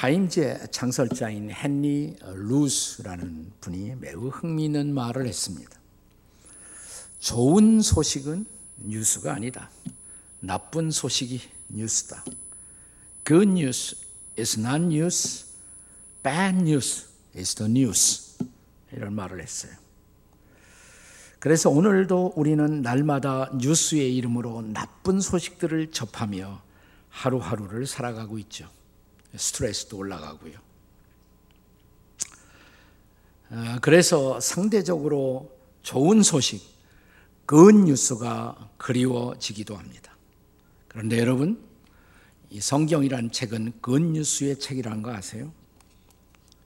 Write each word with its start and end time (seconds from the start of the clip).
타임즈의 0.00 0.68
창설자인 0.70 1.50
헨리 1.50 2.16
루스라는 2.22 3.52
분이 3.60 3.96
매우 3.96 4.28
흥미있는 4.28 4.94
말을 4.94 5.26
했습니다. 5.26 5.78
좋은 7.18 7.82
소식은 7.82 8.46
뉴스가 8.78 9.34
아니다. 9.34 9.68
나쁜 10.40 10.90
소식이 10.90 11.42
뉴스다. 11.68 12.24
Good 13.26 13.50
news 13.50 13.94
is 14.38 14.58
not 14.58 14.82
news. 14.84 15.44
Bad 16.22 16.56
news 16.60 17.06
is 17.36 17.54
the 17.54 17.70
news. 17.70 18.38
이런 18.92 19.12
말을 19.12 19.42
했어요. 19.42 19.72
그래서 21.40 21.68
오늘도 21.68 22.32
우리는 22.36 22.80
날마다 22.80 23.50
뉴스의 23.54 24.16
이름으로 24.16 24.62
나쁜 24.62 25.20
소식들을 25.20 25.90
접하며 25.92 26.62
하루하루를 27.10 27.86
살아가고 27.86 28.38
있죠. 28.38 28.70
스트레스도 29.36 29.96
올라가고요. 29.98 30.54
아, 33.50 33.78
그래서 33.80 34.38
상대적으로 34.40 35.50
좋은 35.82 36.22
소식, 36.22 36.62
그 37.46 37.70
뉴스가 37.70 38.70
그리워지기도 38.76 39.76
합니다. 39.76 40.16
그런데 40.88 41.18
여러분, 41.18 41.60
이 42.48 42.60
성경이라는 42.60 43.32
책은 43.32 43.72
그 43.80 43.98
뉴스의 43.98 44.58
책이라는 44.58 45.02
거 45.02 45.12
아세요? 45.12 45.52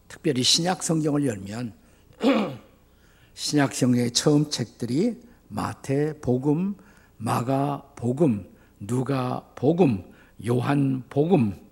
특별히 0.09 0.43
신약 0.43 0.83
성경을 0.83 1.27
열면 1.27 1.75
신약 3.35 3.75
성경의 3.75 4.13
처음 4.13 4.51
책들이 4.51 5.21
마태 5.49 6.21
복음, 6.21 6.77
마가 7.17 7.93
복음, 7.97 8.47
누가 8.79 9.51
복음, 9.55 10.05
요한 10.47 11.03
복음 11.09 11.64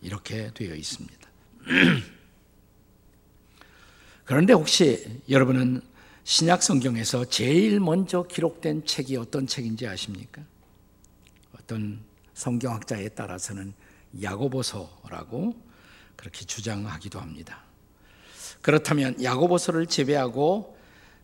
이렇게 0.00 0.52
되어 0.54 0.74
있습니다. 0.74 1.28
그런데 4.24 4.52
혹시 4.52 5.20
여러분은 5.28 5.80
신약 6.24 6.62
성경에서 6.62 7.24
제일 7.24 7.80
먼저 7.80 8.24
기록된 8.24 8.84
책이 8.84 9.16
어떤 9.16 9.46
책인지 9.46 9.86
아십니까? 9.86 10.42
어떤 11.58 12.00
성경학자에 12.34 13.08
따라서는 13.10 13.72
야고보서라고 14.22 15.54
그렇게 16.16 16.44
주장하기도 16.44 17.18
합니다. 17.18 17.62
그렇다면 18.60 19.22
야고보서를 19.22 19.86
제외하고 19.86 20.76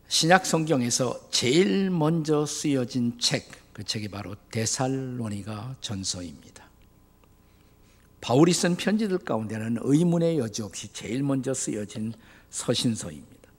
신약 0.08 0.46
성경에서 0.46 1.28
제일 1.30 1.90
먼저 1.90 2.46
쓰여진 2.46 3.18
책, 3.18 3.50
그 3.72 3.84
책이 3.84 4.08
바로 4.08 4.36
데살로니가 4.50 5.76
전서입니다. 5.80 6.63
바울이 8.24 8.54
쓴 8.54 8.74
편지들 8.74 9.18
가운데는 9.18 9.80
의문의 9.82 10.38
여지 10.38 10.62
없이 10.62 10.90
제일 10.94 11.22
먼저 11.22 11.52
쓰여진 11.52 12.14
서신서입니다. 12.48 13.50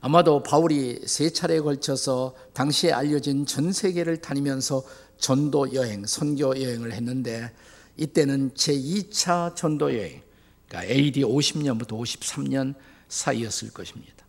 아마도 0.00 0.42
바울이 0.42 1.02
세 1.06 1.30
차례에 1.30 1.60
걸쳐서 1.60 2.34
당시에 2.54 2.90
알려진 2.90 3.46
전 3.46 3.70
세계를 3.70 4.20
다니면서 4.20 4.82
전도 5.16 5.74
여행, 5.74 6.04
선교 6.06 6.60
여행을 6.60 6.92
했는데 6.92 7.52
이때는 7.96 8.50
제2차 8.54 9.54
전도 9.54 9.96
여행, 9.96 10.22
그러니까 10.66 10.92
AD 10.92 11.22
50년부터 11.22 11.90
53년 11.90 12.74
사이였을 13.06 13.70
것입니다. 13.70 14.26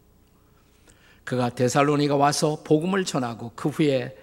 그가 1.24 1.50
데살로니가 1.50 2.18
와서 2.18 2.62
복음을 2.64 3.04
전하고 3.04 3.54
그 3.56 3.70
후에 3.70 4.16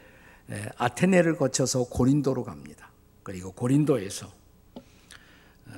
아테네를 0.77 1.36
거쳐서 1.36 1.88
고린도로 1.88 2.44
갑니다. 2.44 2.92
그리고 3.25 3.50
고린도에서 3.50 4.27
어, 4.28 4.39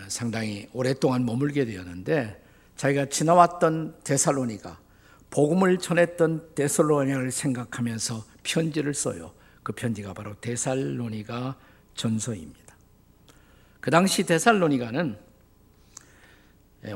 상당히 0.09 0.69
오랫동안 0.73 1.25
머물게 1.25 1.65
되었는데 1.65 2.43
자기가 2.77 3.07
지나왔던 3.07 4.01
데살로니가 4.05 4.79
복음을 5.31 5.79
전했던 5.79 6.55
데살로니가를 6.55 7.31
생각하면서 7.31 8.25
편지를 8.43 8.93
써요. 8.93 9.33
그 9.63 9.73
편지가 9.73 10.13
바로 10.15 10.35
데살로니가 10.41 11.57
전서입니다. 11.95 12.75
그 13.81 13.91
당시 13.91 14.25
데살로니가는 14.25 15.17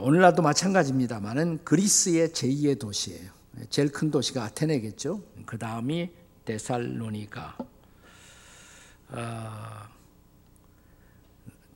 오늘날도 0.01 0.43
마찬가지입니다만은 0.43 1.65
그리스의 1.65 2.29
제2의 2.29 2.79
도시예요. 2.79 3.31
제일 3.71 3.91
큰 3.91 4.11
도시가 4.11 4.43
아테네겠죠. 4.45 5.23
그 5.47 5.59
다음이 5.59 6.11
데살로니가. 6.45 7.57
어, 9.09 9.96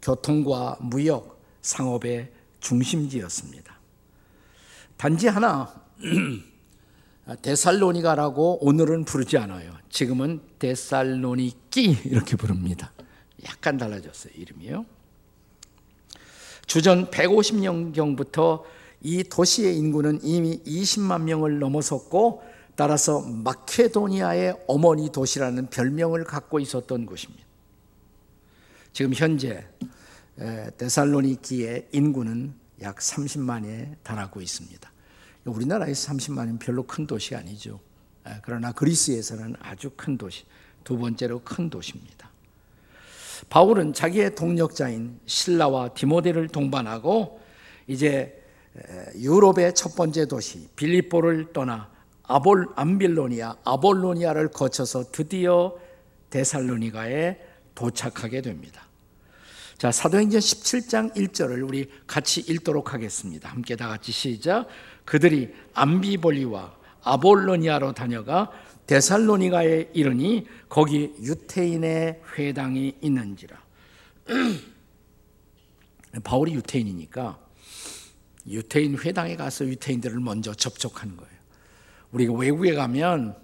교통과 0.02 0.76
무역, 0.80 1.40
상업의 1.62 2.32
중심지였습니다. 2.60 3.78
단지 4.96 5.28
하나 5.28 5.72
데살로니가라고 7.42 8.64
오늘은 8.64 9.04
부르지 9.04 9.38
않아요. 9.38 9.72
지금은 9.88 10.40
데살로니키 10.58 11.98
이렇게 12.04 12.36
부릅니다. 12.36 12.92
약간 13.46 13.76
달라졌어요, 13.78 14.32
이름이요. 14.36 14.84
주전 16.66 17.10
150년경부터 17.10 18.62
이 19.02 19.24
도시의 19.24 19.76
인구는 19.78 20.20
이미 20.22 20.62
20만 20.64 21.22
명을 21.22 21.58
넘어섰고 21.58 22.42
따라서 22.76 23.20
마케도니아의 23.20 24.64
어머니 24.68 25.10
도시라는 25.10 25.68
별명을 25.68 26.24
갖고 26.24 26.60
있었던 26.60 27.06
곳입니다. 27.06 27.49
지금 28.92 29.12
현재 29.14 29.66
데살로니키의 30.76 31.88
인구는 31.92 32.54
약 32.82 32.96
30만에 32.96 33.96
달하고 34.02 34.40
있습니다. 34.40 34.90
우리나라에서 35.44 36.12
30만이면 36.12 36.58
별로 36.58 36.86
큰 36.86 37.06
도시 37.06 37.34
아니죠. 37.34 37.80
그러나 38.42 38.72
그리스에서는 38.72 39.56
아주 39.60 39.90
큰 39.96 40.18
도시, 40.18 40.44
두 40.84 40.98
번째로 40.98 41.40
큰 41.44 41.70
도시입니다. 41.70 42.30
바울은 43.48 43.94
자기의 43.94 44.34
동력자인 44.34 45.18
신라와 45.26 45.94
디모데를 45.94 46.48
동반하고 46.48 47.40
이제 47.86 48.42
유럽의 49.16 49.74
첫 49.74 49.96
번째 49.96 50.26
도시 50.26 50.68
빌립보를 50.76 51.52
떠나 51.52 51.90
아볼 52.22 52.68
암빌로니아 52.76 53.56
아볼로니아를 53.64 54.48
거쳐서 54.48 55.10
드디어 55.10 55.76
데살로니가에 56.28 57.49
도착하게 57.80 58.42
됩니다. 58.42 58.82
자, 59.78 59.90
사도행전 59.90 60.38
17장 60.38 61.16
1절을 61.16 61.66
우리 61.66 61.90
같이 62.06 62.42
읽도록 62.42 62.92
하겠습니다. 62.92 63.48
함께 63.48 63.74
다 63.74 63.88
같이 63.88 64.12
시작. 64.12 64.68
그들이 65.06 65.54
암비볼리와 65.72 66.76
아볼로니아로 67.02 67.94
다녀가 67.94 68.50
데살로니가에 68.86 69.92
이르니 69.94 70.46
거기 70.68 71.14
유태인의 71.22 72.20
회당이 72.36 72.98
있는지라. 73.00 73.56
바울이 76.22 76.52
유태인이니까 76.52 77.38
유태인 78.48 78.98
회당에 78.98 79.36
가서 79.36 79.64
유태인들을 79.64 80.20
먼저 80.20 80.52
접촉하는 80.52 81.16
거예요. 81.16 81.32
우리가 82.12 82.34
외국에 82.34 82.74
가면 82.74 83.36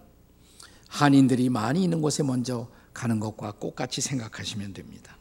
한인들이 0.88 1.48
많이 1.48 1.84
있는 1.84 2.02
곳에 2.02 2.22
먼저 2.22 2.69
가는 2.96 3.20
것과 3.20 3.52
똑같이 3.60 4.00
생각하시면 4.00 4.72
됩니다. 4.72 5.16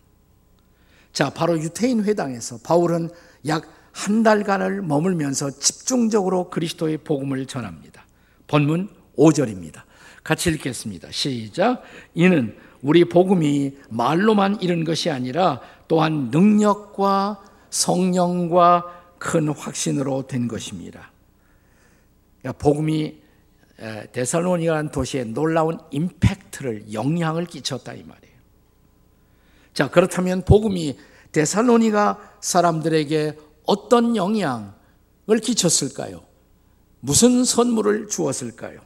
자, 1.14 1.30
바로 1.30 1.60
유태인 1.60 2.04
회당에서 2.04 2.58
바울은 2.64 3.10
약 3.48 3.76
한 3.96 4.24
달간을 4.24 4.82
머물면서 4.82 5.52
집중적으로 5.52 6.50
그리스도의 6.50 6.98
복음을 6.98 7.46
전합니다. 7.46 8.06
본문 8.46 8.90
5절입니다. 9.18 9.84
같이 10.22 10.50
읽겠습니다. 10.50 11.10
시작. 11.12 11.82
이는 12.14 12.58
우리 12.82 13.06
복음이 13.06 13.78
말로만 13.90 14.62
이른 14.62 14.84
것이 14.84 15.10
아니라 15.10 15.62
또한 15.88 16.30
능력과 16.30 17.42
성령과 17.70 18.84
큰 19.18 19.48
확신으로 19.48 20.28
된 20.28 20.50
것입니다. 20.50 21.12
복음이 22.60 23.22
데살로니가라는 24.12 24.92
도시에 24.92 25.26
놀라운 25.26 25.80
임팩트를 25.92 26.94
영향을 26.94 27.46
끼쳤다 27.46 27.94
이 27.94 28.04
말이에요. 28.04 28.36
자 29.74 29.90
그렇다면 29.90 30.44
복음이 30.44 30.98
데살로니가 31.32 32.38
사람들에게 32.40 33.38
어떤 33.66 34.16
영향을 34.16 35.40
끼쳤을까요? 35.42 36.24
무슨 37.02 37.44
선물을 37.44 38.08
주었을까요? 38.08 38.80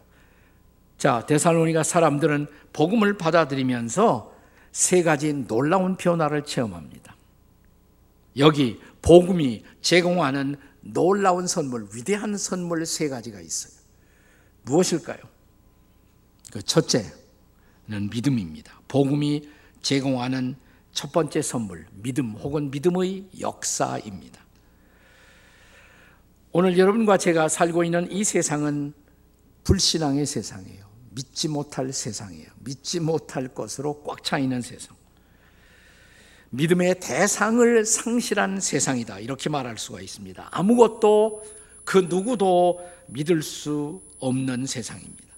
자 0.97 1.25
데살로니가 1.27 1.83
사람들은 1.83 2.47
복음을 2.73 3.17
받아들이면서 3.17 4.33
세 4.71 5.03
가지 5.03 5.33
놀라운 5.33 5.95
변화를 5.95 6.43
체험합니다. 6.43 7.15
여기 8.37 8.79
복음이 9.01 9.63
제공하는 9.81 10.55
놀라운 10.81 11.45
선물, 11.47 11.87
위대한 11.93 12.37
선물 12.37 12.85
세 12.85 13.09
가지가 13.09 13.39
있어요. 13.39 13.78
무엇일까요? 14.63 15.17
그 16.51 16.61
첫째는 16.61 18.09
믿음입니다. 18.11 18.79
복음이 18.87 19.49
제공하는 19.81 20.55
첫 20.91 21.11
번째 21.11 21.41
선물, 21.41 21.85
믿음 21.91 22.31
혹은 22.31 22.71
믿음의 22.71 23.29
역사입니다. 23.39 24.43
오늘 26.51 26.77
여러분과 26.77 27.17
제가 27.17 27.47
살고 27.47 27.83
있는 27.83 28.11
이 28.11 28.23
세상은 28.23 28.93
불신앙의 29.63 30.25
세상이에요. 30.25 30.89
믿지 31.11 31.47
못할 31.47 31.93
세상이에요. 31.93 32.47
믿지 32.59 32.99
못할 32.99 33.47
것으로 33.49 34.03
꽉 34.03 34.23
차 34.23 34.39
있는 34.39 34.61
세상. 34.61 34.95
믿음의 36.51 36.99
대상을 36.99 37.85
상실한 37.85 38.59
세상이다. 38.59 39.19
이렇게 39.19 39.49
말할 39.49 39.77
수가 39.77 40.01
있습니다. 40.01 40.49
아무것도 40.51 41.43
그 41.85 42.07
누구도 42.09 42.79
믿을 43.07 43.43
수 43.43 44.01
없는 44.19 44.65
세상입니다. 44.65 45.29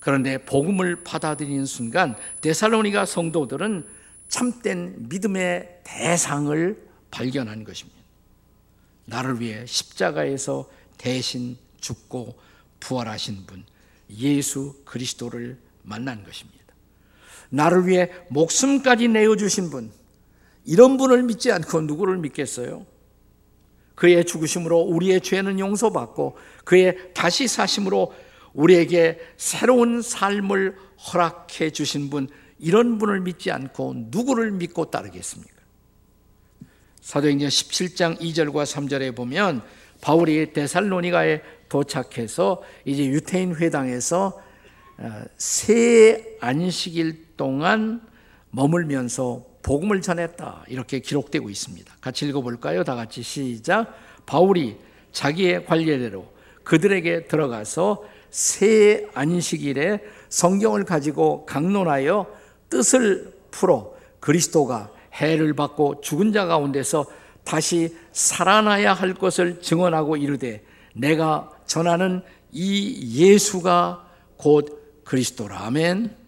그런데 0.00 0.38
복음을 0.44 1.04
받아들이는 1.04 1.64
순간 1.64 2.16
데살로니가 2.40 3.06
성도들은 3.06 3.86
참된 4.28 5.08
믿음의 5.08 5.82
대상을 5.84 6.88
발견한 7.10 7.64
것입니다. 7.64 8.00
나를 9.04 9.40
위해 9.40 9.64
십자가에서 9.66 10.68
대신 10.98 11.56
죽고 11.80 12.38
부활하신 12.80 13.46
분 13.46 13.64
예수 14.10 14.74
그리스도를 14.84 15.58
만난 15.82 16.24
것입니다. 16.24 16.62
나를 17.50 17.86
위해 17.86 18.10
목숨까지 18.30 19.08
내어 19.08 19.36
주신 19.36 19.70
분 19.70 19.92
이런 20.64 20.96
분을 20.96 21.22
믿지 21.22 21.52
않고 21.52 21.82
누구를 21.82 22.18
믿겠어요? 22.18 22.86
그의 24.02 24.24
죽으심으로 24.24 24.80
우리의 24.80 25.20
죄는 25.20 25.60
용서받고 25.60 26.36
그의 26.64 27.14
다시 27.14 27.46
사심으로 27.46 28.12
우리에게 28.52 29.20
새로운 29.36 30.02
삶을 30.02 30.74
허락해 31.06 31.70
주신 31.70 32.10
분 32.10 32.26
이런 32.58 32.98
분을 32.98 33.20
믿지 33.20 33.52
않고 33.52 33.94
누구를 34.08 34.50
믿고 34.50 34.90
따르겠습니까? 34.90 35.54
사도행전 37.00 37.48
17장 37.48 38.18
2절과 38.18 38.64
3절에 38.64 39.14
보면 39.14 39.62
바울이 40.00 40.52
데살로니가에 40.52 41.40
도착해서 41.68 42.60
이제 42.84 43.06
유태인 43.06 43.54
회당에서 43.54 44.42
어, 44.98 45.22
세 45.38 46.38
안식일 46.40 47.36
동안 47.36 48.04
머물면서 48.50 49.46
복음을 49.62 50.00
전했다. 50.00 50.64
이렇게 50.68 50.98
기록되고 51.00 51.48
있습니다. 51.48 51.94
같이 52.00 52.26
읽어볼까요? 52.26 52.84
다 52.84 52.94
같이 52.94 53.22
시작. 53.22 53.94
바울이 54.26 54.76
자기의 55.12 55.66
관례대로 55.66 56.26
그들에게 56.64 57.26
들어가서 57.26 58.04
새 58.30 59.06
안식일에 59.14 60.00
성경을 60.28 60.84
가지고 60.84 61.44
강론하여 61.46 62.26
뜻을 62.70 63.32
풀어 63.50 63.92
그리스도가 64.20 64.90
해를 65.14 65.52
받고 65.52 66.00
죽은 66.00 66.32
자 66.32 66.46
가운데서 66.46 67.04
다시 67.44 67.94
살아나야 68.12 68.94
할 68.94 69.14
것을 69.14 69.60
증언하고 69.60 70.16
이르되 70.16 70.64
내가 70.94 71.50
전하는 71.66 72.22
이 72.50 73.20
예수가 73.20 74.06
곧 74.36 75.02
그리스도라. 75.04 75.66
아멘. 75.66 76.21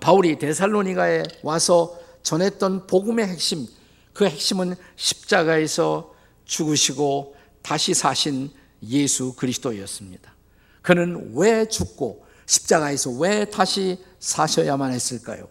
바울이 0.00 0.38
데살로니가에 0.38 1.22
와서 1.42 1.96
전했던 2.22 2.86
복음의 2.88 3.26
핵심, 3.26 3.66
그 4.12 4.26
핵심은 4.26 4.74
십자가에서 4.96 6.12
죽으시고 6.44 7.36
다시 7.62 7.94
사신 7.94 8.50
예수 8.82 9.34
그리스도였습니다. 9.34 10.34
그는 10.82 11.32
왜 11.34 11.66
죽고 11.66 12.24
십자가에서 12.46 13.10
왜 13.10 13.44
다시 13.44 13.98
사셔야만 14.18 14.92
했을까요? 14.92 15.48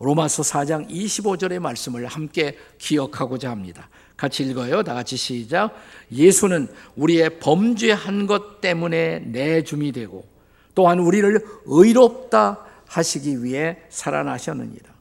로마서 0.00 0.42
4장 0.42 0.88
25절의 0.90 1.58
말씀을 1.58 2.06
함께 2.06 2.56
기억하고자 2.78 3.50
합니다. 3.50 3.88
같이 4.16 4.44
읽어요. 4.44 4.82
다 4.82 4.94
같이 4.94 5.16
시작. 5.16 5.74
예수는 6.12 6.68
우리의 6.96 7.38
범죄한 7.38 8.26
것 8.26 8.60
때문에 8.60 9.20
내줌이 9.20 9.92
되고 9.92 10.26
또한 10.74 10.98
우리를 10.98 11.44
의롭다 11.66 12.63
하시기 12.86 13.42
위해 13.42 13.78
살아나셨느니라. 13.88 14.94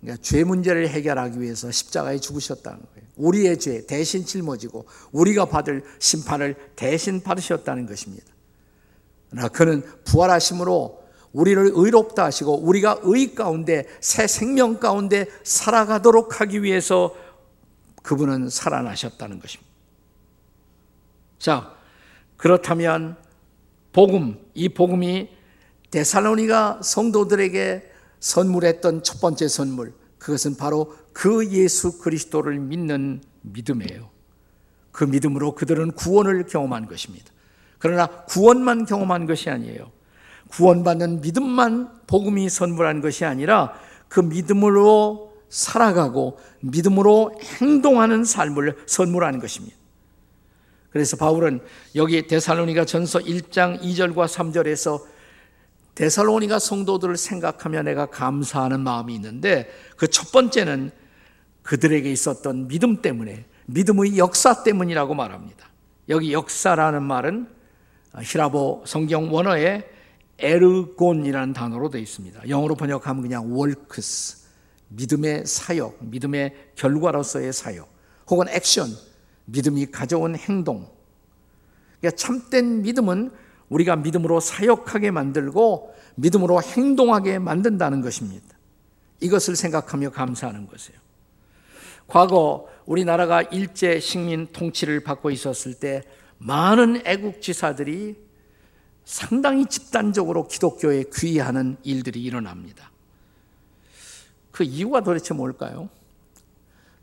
그러니까 0.00 0.22
죄 0.22 0.42
문제를 0.42 0.88
해결하기 0.88 1.40
위해서 1.40 1.70
십자가에 1.70 2.18
죽으셨다는 2.18 2.80
거예요. 2.80 3.08
우리의 3.16 3.58
죄 3.58 3.86
대신 3.86 4.24
짊어지고 4.24 4.86
우리가 5.12 5.44
받을 5.44 5.84
심판을 6.00 6.56
대신 6.74 7.22
받으셨다는 7.22 7.86
것입니다. 7.86 8.26
그러나 9.30 9.48
그는 9.48 9.82
부활하심으로 10.04 11.02
우리를 11.32 11.70
의롭다 11.72 12.24
하시고 12.24 12.58
우리가 12.58 13.00
의 13.04 13.34
가운데 13.34 13.86
새 14.00 14.26
생명 14.26 14.78
가운데 14.78 15.26
살아가도록 15.44 16.40
하기 16.40 16.62
위해서 16.62 17.14
그분은 18.02 18.50
살아나셨다는 18.50 19.38
것입니다. 19.40 19.72
자, 21.38 21.74
그렇다면 22.36 23.16
복음, 23.92 24.38
이 24.54 24.68
복음이 24.68 25.30
데살로니가 25.92 26.80
성도들에게 26.82 27.90
선물했던 28.18 29.02
첫 29.04 29.20
번째 29.20 29.46
선물, 29.46 29.92
그것은 30.18 30.56
바로 30.56 30.96
그 31.12 31.48
예수 31.50 31.98
그리스도를 31.98 32.58
믿는 32.58 33.22
믿음이에요. 33.42 34.10
그 34.90 35.04
믿음으로 35.04 35.54
그들은 35.54 35.92
구원을 35.92 36.46
경험한 36.46 36.86
것입니다. 36.86 37.26
그러나 37.78 38.06
구원만 38.06 38.86
경험한 38.86 39.26
것이 39.26 39.50
아니에요. 39.50 39.90
구원받는 40.50 41.20
믿음만 41.20 42.06
복음이 42.06 42.48
선물한 42.48 43.00
것이 43.00 43.24
아니라 43.24 43.74
그 44.08 44.20
믿음으로 44.20 45.34
살아가고 45.48 46.38
믿음으로 46.60 47.38
행동하는 47.60 48.24
삶을 48.24 48.84
선물하는 48.86 49.40
것입니다. 49.40 49.76
그래서 50.90 51.16
바울은 51.16 51.60
여기 51.96 52.26
데살로니가 52.26 52.84
전서 52.84 53.18
1장 53.18 53.80
2절과 53.80 54.26
3절에서 54.28 55.11
데살로니가 55.94 56.58
성도들을 56.58 57.16
생각하며 57.16 57.82
내가 57.82 58.06
감사하는 58.06 58.80
마음이 58.80 59.14
있는데 59.14 59.70
그 59.96 60.06
첫 60.08 60.32
번째는 60.32 60.90
그들에게 61.62 62.10
있었던 62.10 62.68
믿음 62.68 63.02
때문에 63.02 63.46
믿음의 63.66 64.18
역사 64.18 64.62
때문이라고 64.62 65.14
말합니다. 65.14 65.68
여기 66.08 66.32
역사라는 66.32 67.02
말은 67.02 67.48
히라보 68.20 68.84
성경 68.86 69.32
원어에 69.32 69.88
에르곤이라는 70.38 71.52
단어로 71.52 71.88
되어 71.90 72.00
있습니다. 72.00 72.48
영어로 72.48 72.74
번역하면 72.74 73.22
그냥 73.22 73.56
월크스, 73.56 74.48
믿음의 74.88 75.46
사역, 75.46 75.98
믿음의 76.00 76.72
결과로서의 76.74 77.52
사역, 77.52 77.88
혹은 78.28 78.48
액션, 78.48 78.88
믿음이 79.44 79.86
가져온 79.86 80.34
행동. 80.34 80.90
그러니까 82.00 82.16
참된 82.16 82.82
믿음은 82.82 83.30
우리가 83.72 83.96
믿음으로 83.96 84.40
사역하게 84.40 85.10
만들고 85.10 85.94
믿음으로 86.16 86.62
행동하게 86.62 87.38
만든다는 87.38 88.02
것입니다. 88.02 88.46
이것을 89.20 89.56
생각하며 89.56 90.10
감사하는 90.10 90.66
것이에요. 90.66 91.00
과거 92.06 92.68
우리나라가 92.84 93.40
일제 93.42 93.98
식민 93.98 94.46
통치를 94.52 95.00
받고 95.00 95.30
있었을 95.30 95.74
때 95.74 96.02
많은 96.38 97.02
애국 97.06 97.40
지사들이 97.40 98.16
상당히 99.04 99.64
집단적으로 99.66 100.48
기독교에 100.48 101.04
귀의하는 101.14 101.76
일들이 101.82 102.22
일어납니다. 102.22 102.90
그 104.50 104.64
이유가 104.64 105.02
도대체 105.02 105.32
뭘까요? 105.32 105.88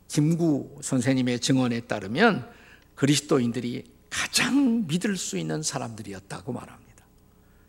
김구 0.06 0.78
선생님의 0.82 1.40
증언에 1.40 1.80
따르면 1.80 2.48
그리스도인들이 2.94 3.84
가장 4.10 4.86
믿을 4.86 5.16
수 5.16 5.38
있는 5.38 5.62
사람들이었다고 5.62 6.52
말합니다. 6.52 7.04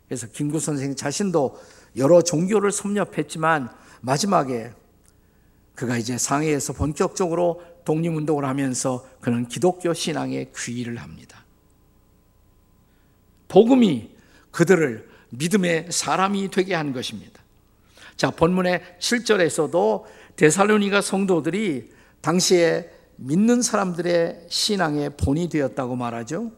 그래서 0.06 0.26
김구 0.26 0.60
선생 0.60 0.94
자신도 0.94 1.58
여러 1.96 2.20
종교를 2.20 2.72
섭렵했지만 2.72 3.70
마지막에 4.00 4.72
그가 5.74 5.96
이제 5.96 6.18
상해에서 6.18 6.72
본격적으로 6.72 7.62
독립운동을 7.84 8.44
하면서 8.44 9.08
그는 9.20 9.48
기독교 9.48 9.94
신앙에 9.94 10.50
귀의를 10.54 10.98
합니다. 10.98 11.44
복음이 13.48 14.10
그들을 14.50 15.08
믿음의 15.30 15.86
사람이 15.90 16.50
되게 16.50 16.74
한 16.74 16.92
것입니다. 16.92 17.42
자, 18.16 18.30
본문의 18.30 18.82
7절에서도 19.00 20.04
데살로니가 20.36 21.00
성도들이 21.00 21.90
당시에 22.20 22.90
믿는 23.24 23.62
사람들의 23.62 24.46
신앙의 24.48 25.16
본이 25.16 25.48
되었다고 25.48 25.94
말하죠. 25.96 26.50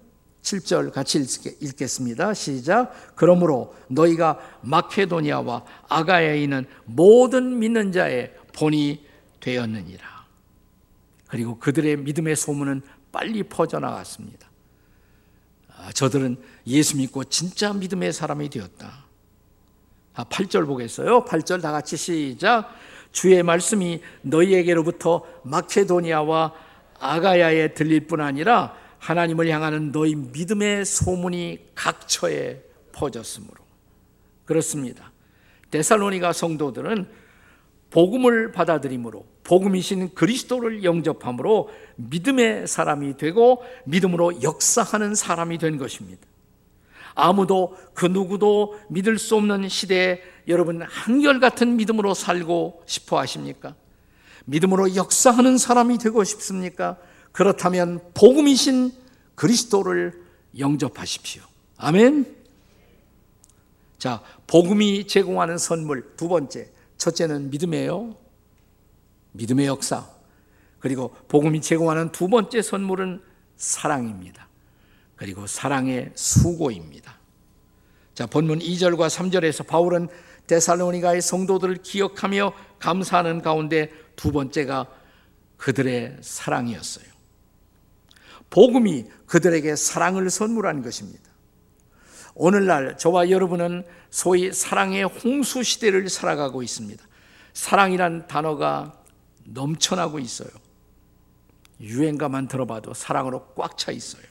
7절 0.43 0.93
같이 0.93 1.25
읽겠습니다. 1.61 2.35
시작. 2.35 3.15
그러므로 3.15 3.75
너희가 3.89 4.39
마케도니아와 4.63 5.65
아가야에 5.89 6.43
있는 6.43 6.67
모든 6.85 7.59
믿는 7.59 7.93
자의 7.93 8.33
본이 8.53 9.05
되었느니라. 9.41 10.25
그리고 11.29 11.59
그들의 11.59 11.99
믿음의 11.99 12.37
소문은 12.37 12.83
빨리 13.11 13.43
퍼져나갔습니다. 13.43 14.49
아, 15.77 15.93
저들은 15.93 16.37
예수 16.67 16.97
믿고 16.97 17.25
진짜 17.25 17.73
믿음의 17.73 18.13
사람이 18.13 18.49
되었다. 18.51 19.05
8절 20.15 20.63
아, 20.63 20.67
보겠어요. 20.67 21.25
8절 21.25 21.61
다 21.61 21.73
같이 21.73 21.97
시작. 21.97 22.71
주의 23.15 23.41
말씀이 23.45 24.03
너희에게로부터 24.23 25.25
마케도니아와 25.45 26.53
아가야에 26.99 27.73
들릴 27.73 28.09
뿐 28.09 28.21
아니라 28.21 28.75
하나님을 28.99 29.49
향하는 29.49 29.93
너희 29.93 30.17
믿음의 30.17 30.85
소문이 30.85 31.61
각처에 31.77 32.61
퍼졌으므로 32.93 33.65
그렇습니다. 34.45 35.13
데살로니가 35.71 36.33
성도들은 36.33 37.07
복음을 37.91 38.51
받아들임으로 38.51 39.25
복음이신 39.45 40.15
그리스도를 40.15 40.83
영접함으로 40.83 41.71
믿음의 41.97 42.67
사람이 42.67 43.17
되고 43.17 43.63
믿음으로 43.85 44.43
역사하는 44.43 45.15
사람이 45.15 45.59
된 45.59 45.79
것입니다. 45.79 46.27
아무도 47.15 47.77
그 47.95 48.07
누구도 48.07 48.77
믿을 48.89 49.19
수 49.19 49.37
없는 49.37 49.69
시대에 49.69 50.21
여러분 50.49 50.83
한결같은 50.83 51.77
믿음으로 51.77 52.15
살고 52.15 52.83
싶어 52.87 53.19
하십니까? 53.21 53.75
믿음으로 54.45 54.95
역사하는 54.95 55.59
사람이 55.59 55.99
되고 55.99 56.23
싶습니까? 56.23 56.99
그렇다면 57.33 58.01
복음이신 58.15 58.93
그리스도를 59.35 60.23
영접하십시오. 60.59 61.43
아멘. 61.77 62.37
자, 63.99 64.23
복음이 64.47 65.07
제공하는 65.07 65.59
선물 65.59 66.15
두 66.17 66.29
번째. 66.29 66.71
첫째는 66.99 67.51
믿음이에요. 67.51 68.17
믿음의 69.33 69.67
역사. 69.67 70.07
그리고 70.79 71.15
복음이 71.29 71.61
제공하는 71.61 72.13
두 72.13 72.29
번째 72.29 72.61
선물은 72.61 73.23
사랑입니다. 73.57 74.49
그리고 75.17 75.47
사랑의 75.47 76.13
수고입니다. 76.15 77.19
자, 78.15 78.27
본문 78.27 78.61
2절과 78.61 79.09
3절에서 79.09 79.67
바울은 79.67 80.09
데살로니가의 80.47 81.23
성도들을 81.23 81.77
기억하며 81.83 82.53
감사하는 82.79 83.43
가운데 83.43 83.91
두 84.17 84.33
번째가 84.33 84.87
그들의 85.57 86.19
사랑이었어요. 86.21 87.07
복음이 88.51 89.07
그들에게 89.27 89.75
사랑을 89.75 90.31
선물한 90.31 90.83
것입니다. 90.83 91.23
오늘날 92.35 92.99
저와 92.99 93.31
여러분은 93.31 93.85
소위 94.11 94.53
사랑의 94.53 95.05
홍수 95.05 95.63
시대를 95.63 96.09
살아가고 96.09 96.63
있습니다. 96.63 97.05
사랑이란 97.53 98.27
단어가 98.27 99.01
넘쳐나고 99.45 100.19
있어요. 100.19 100.49
유행가만 101.81 102.49
들어봐도 102.49 102.95
사랑으로 102.95 103.47
꽉 103.55 103.77
차 103.77 103.93
있어요. 103.93 104.23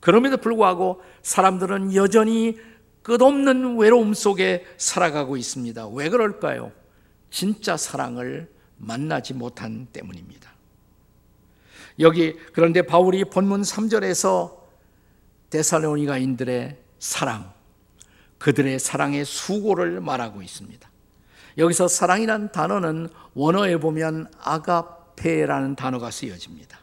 그럼에도 0.00 0.36
불구하고 0.36 1.02
사람들은 1.22 1.94
여전히 1.94 2.58
끝없는 3.08 3.78
외로움 3.78 4.12
속에 4.12 4.66
살아가고 4.76 5.38
있습니다. 5.38 5.88
왜 5.88 6.10
그럴까요? 6.10 6.72
진짜 7.30 7.74
사랑을 7.78 8.50
만나지 8.76 9.32
못한 9.32 9.86
때문입니다. 9.90 10.52
여기 12.00 12.36
그런데 12.52 12.82
바울이 12.82 13.24
본문 13.24 13.62
3절에서 13.62 14.58
데살로니가인들의 15.48 16.76
사랑, 16.98 17.50
그들의 18.36 18.78
사랑의 18.78 19.24
수고를 19.24 20.02
말하고 20.02 20.42
있습니다. 20.42 20.86
여기서 21.56 21.88
사랑이란 21.88 22.52
단어는 22.52 23.08
원어에 23.32 23.78
보면 23.78 24.30
아가페라는 24.38 25.76
단어가 25.76 26.10
쓰여집니다. 26.10 26.78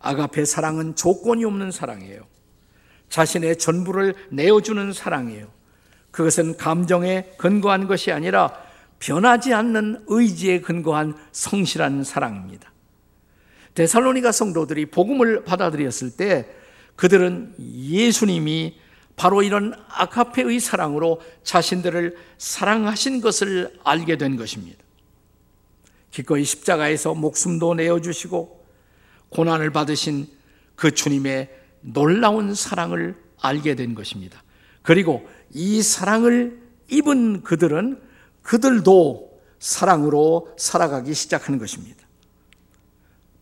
아가페 0.00 0.46
사랑은 0.46 0.96
조건이 0.96 1.44
없는 1.44 1.72
사랑이에요. 1.72 2.35
자신의 3.08 3.58
전부를 3.58 4.14
내어주는 4.30 4.92
사랑이에요. 4.92 5.48
그것은 6.10 6.56
감정에 6.56 7.30
근거한 7.36 7.86
것이 7.86 8.10
아니라 8.12 8.52
변하지 8.98 9.52
않는 9.52 10.04
의지에 10.06 10.60
근거한 10.60 11.14
성실한 11.32 12.04
사랑입니다. 12.04 12.72
데살로니가 13.74 14.32
성도들이 14.32 14.86
복음을 14.86 15.44
받아들였을 15.44 16.16
때 16.16 16.48
그들은 16.96 17.54
예수님이 17.58 18.78
바로 19.16 19.42
이런 19.42 19.74
아카페의 19.88 20.60
사랑으로 20.60 21.20
자신들을 21.42 22.16
사랑하신 22.38 23.20
것을 23.20 23.78
알게 23.84 24.16
된 24.16 24.36
것입니다. 24.36 24.78
기꺼이 26.10 26.44
십자가에서 26.44 27.14
목숨도 27.14 27.74
내어주시고 27.74 28.64
고난을 29.30 29.70
받으신 29.70 30.28
그 30.74 30.94
주님의 30.94 31.50
놀라운 31.86 32.54
사랑을 32.54 33.16
알게 33.40 33.74
된 33.74 33.94
것입니다. 33.94 34.42
그리고 34.82 35.26
이 35.52 35.82
사랑을 35.82 36.60
입은 36.90 37.42
그들은 37.42 38.00
그들도 38.42 39.40
사랑으로 39.58 40.54
살아가기 40.56 41.14
시작하는 41.14 41.58
것입니다. 41.58 42.06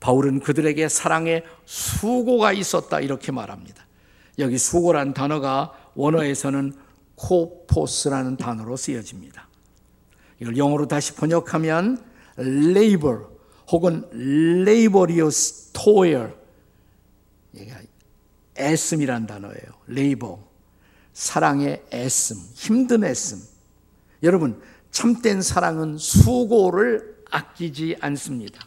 바울은 0.00 0.40
그들에게 0.40 0.88
사랑의 0.88 1.44
수고가 1.64 2.52
있었다 2.52 3.00
이렇게 3.00 3.32
말합니다. 3.32 3.86
여기 4.38 4.58
수고란 4.58 5.14
단어가 5.14 5.72
원어에서는 5.94 6.74
코포스라는 7.14 8.36
단어로 8.36 8.76
쓰여집니다. 8.76 9.48
이걸 10.40 10.56
영어로 10.56 10.88
다시 10.88 11.14
번역하면 11.14 12.02
labor 12.38 13.26
혹은 13.70 14.04
laborious 14.12 15.70
toil 15.72 16.34
애씀이란 18.56 19.26
단어예요. 19.26 19.56
labor 19.88 20.38
사랑의 21.12 21.82
애씀, 21.92 22.36
힘든 22.54 23.04
애씀. 23.04 23.38
여러분 24.22 24.60
참된 24.90 25.42
사랑은 25.42 25.98
수고를 25.98 27.16
아끼지 27.30 27.96
않습니다. 28.00 28.66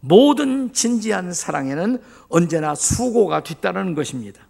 모든 0.00 0.72
진지한 0.72 1.32
사랑에는 1.32 2.02
언제나 2.28 2.74
수고가 2.74 3.42
뒤따르는 3.42 3.94
것입니다. 3.94 4.46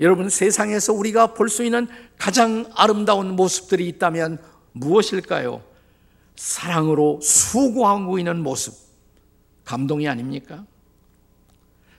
여러분 0.00 0.30
세상에서 0.30 0.92
우리가 0.92 1.34
볼 1.34 1.48
수 1.48 1.64
있는 1.64 1.88
가장 2.16 2.70
아름다운 2.74 3.34
모습들이 3.34 3.88
있다면 3.88 4.38
무엇일까요? 4.72 5.62
사랑으로 6.36 7.20
수고하고 7.20 8.18
있는 8.18 8.42
모습. 8.42 8.74
감동이 9.64 10.08
아닙니까? 10.08 10.64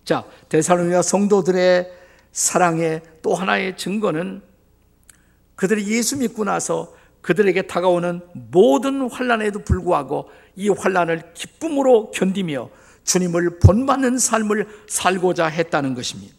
자, 0.10 0.26
데살로니가 0.50 1.04
성도들의 1.04 1.88
사랑의 2.32 3.04
또 3.22 3.36
하나의 3.36 3.78
증거는 3.78 4.42
그들이 5.56 5.88
예수 5.96 6.18
믿고 6.18 6.46
나서 6.46 6.92
그들에게 7.22 7.68
다가오는 7.68 8.22
모든 8.34 9.08
환란에도 9.08 9.60
불구하고 9.60 10.32
이 10.56 10.70
환란을 10.70 11.36
기쁨으로 11.36 12.10
견디며 12.10 12.72
주님을 13.04 13.60
본받는 13.60 14.18
삶을 14.18 14.68
살고자 14.88 15.46
했다는 15.46 15.94
것입니다. 15.94 16.34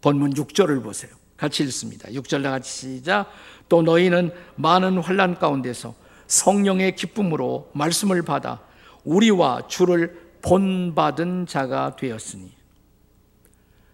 본문 0.00 0.32
6절을 0.32 0.82
보세요. 0.82 1.10
같이 1.36 1.62
읽습니다. 1.64 2.08
6절 2.08 2.42
다 2.42 2.50
같이 2.50 2.96
시작. 2.96 3.26
또 3.68 3.82
너희는 3.82 4.30
많은 4.54 4.96
환란 4.96 5.38
가운데서 5.38 5.94
성령의 6.28 6.96
기쁨으로 6.96 7.68
말씀을 7.74 8.22
받아 8.22 8.62
우리와 9.04 9.66
주를 9.68 10.30
본받은 10.40 11.44
자가 11.46 11.96
되었으니 11.96 12.59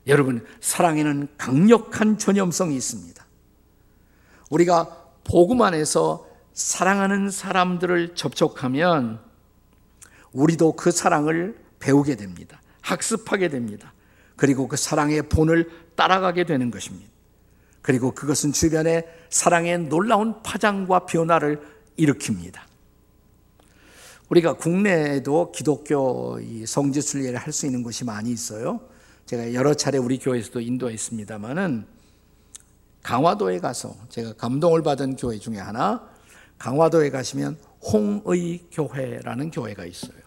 여러분 0.06 0.44
사랑에는 0.60 1.28
강력한 1.36 2.18
전염성이 2.18 2.76
있습니다. 2.76 3.26
우리가 4.50 5.04
복음 5.24 5.62
안에서 5.62 6.26
사랑하는 6.52 7.30
사람들을 7.30 8.14
접촉하면 8.14 9.20
우리도 10.32 10.72
그 10.72 10.90
사랑을 10.90 11.58
배우게 11.80 12.16
됩니다. 12.16 12.60
학습하게 12.82 13.48
됩니다. 13.48 13.92
그리고 14.36 14.68
그 14.68 14.76
사랑의 14.76 15.28
본을 15.28 15.70
따라가게 15.96 16.44
되는 16.44 16.70
것입니다. 16.70 17.10
그리고 17.82 18.12
그것은 18.12 18.52
주변에 18.52 19.06
사랑의 19.30 19.78
놀라운 19.78 20.42
파장과 20.42 21.06
변화를 21.06 21.60
일으킵니다. 21.98 22.60
우리가 24.28 24.54
국내에도 24.54 25.52
기독교 25.52 26.38
성지순례를 26.66 27.38
할 27.38 27.52
수 27.52 27.66
있는 27.66 27.82
곳이 27.82 28.04
많이 28.04 28.30
있어요. 28.30 28.80
제가 29.26 29.54
여러 29.54 29.74
차례 29.74 29.98
우리 29.98 30.18
교회에서도 30.18 30.60
인도했습니다만은 30.60 31.84
강화도에 33.02 33.58
가서 33.58 33.96
제가 34.08 34.34
감동을 34.34 34.82
받은 34.82 35.16
교회 35.16 35.38
중에 35.38 35.58
하나 35.58 36.08
강화도에 36.58 37.10
가시면 37.10 37.58
홍의 37.82 38.66
교회라는 38.70 39.50
교회가 39.50 39.84
있어요. 39.84 40.18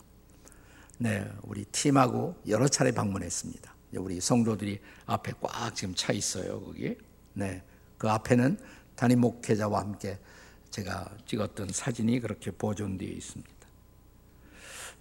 네, 0.97 1.25
우리 1.43 1.63
팀하고 1.65 2.35
여러 2.47 2.67
차례 2.67 2.91
방문했습니다. 2.91 3.73
우리 3.95 4.19
성도들이 4.19 4.79
앞에 5.05 5.33
꽉 5.39 5.73
지금 5.73 5.95
차 5.95 6.11
있어요, 6.11 6.61
거기. 6.61 6.95
네, 7.33 7.63
그 7.97 8.09
앞에는 8.09 8.57
담임 8.95 9.21
목회자와 9.21 9.79
함께 9.79 10.19
제가 10.71 11.09
찍었던 11.25 11.69
사진이 11.71 12.19
그렇게 12.19 12.51
보존되어 12.51 13.09
있습니다. 13.09 13.59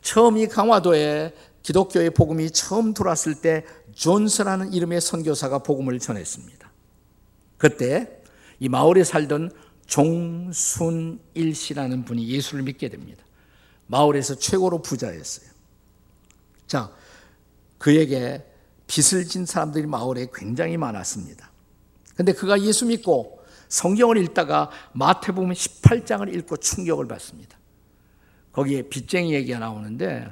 처음 0.00 0.38
이 0.38 0.46
강화도에 0.46 1.34
기독교의 1.62 2.10
복음이 2.10 2.50
처음 2.50 2.94
들어왔을 2.94 3.36
때 3.36 3.64
존스라는 3.94 4.72
이름의 4.72 5.00
선교사가 5.00 5.58
복음을 5.58 5.98
전했습니다. 5.98 6.70
그때 7.56 8.22
이 8.60 8.68
마을에 8.68 9.04
살던 9.04 9.52
종순일 9.86 11.54
씨라는 11.54 12.04
분이 12.04 12.28
예수를 12.28 12.62
믿게 12.62 12.88
됩니다. 12.88 13.24
마을에서 13.86 14.34
최고로 14.36 14.82
부자였어요. 14.82 15.48
자, 16.66 16.92
그에게 17.78 18.44
빚을 18.86 19.24
진 19.26 19.46
사람들이 19.46 19.86
마을에 19.86 20.26
굉장히 20.34 20.76
많았습니다. 20.76 21.50
근데 22.14 22.32
그가 22.32 22.60
예수 22.62 22.86
믿고 22.86 23.38
성경을 23.68 24.16
읽다가 24.18 24.70
마태복음 24.92 25.52
18장을 25.52 26.34
읽고 26.34 26.56
충격을 26.56 27.06
받습니다. 27.06 27.56
거기에 28.52 28.82
빚쟁이 28.82 29.34
얘기가 29.34 29.58
나오는데 29.58 30.30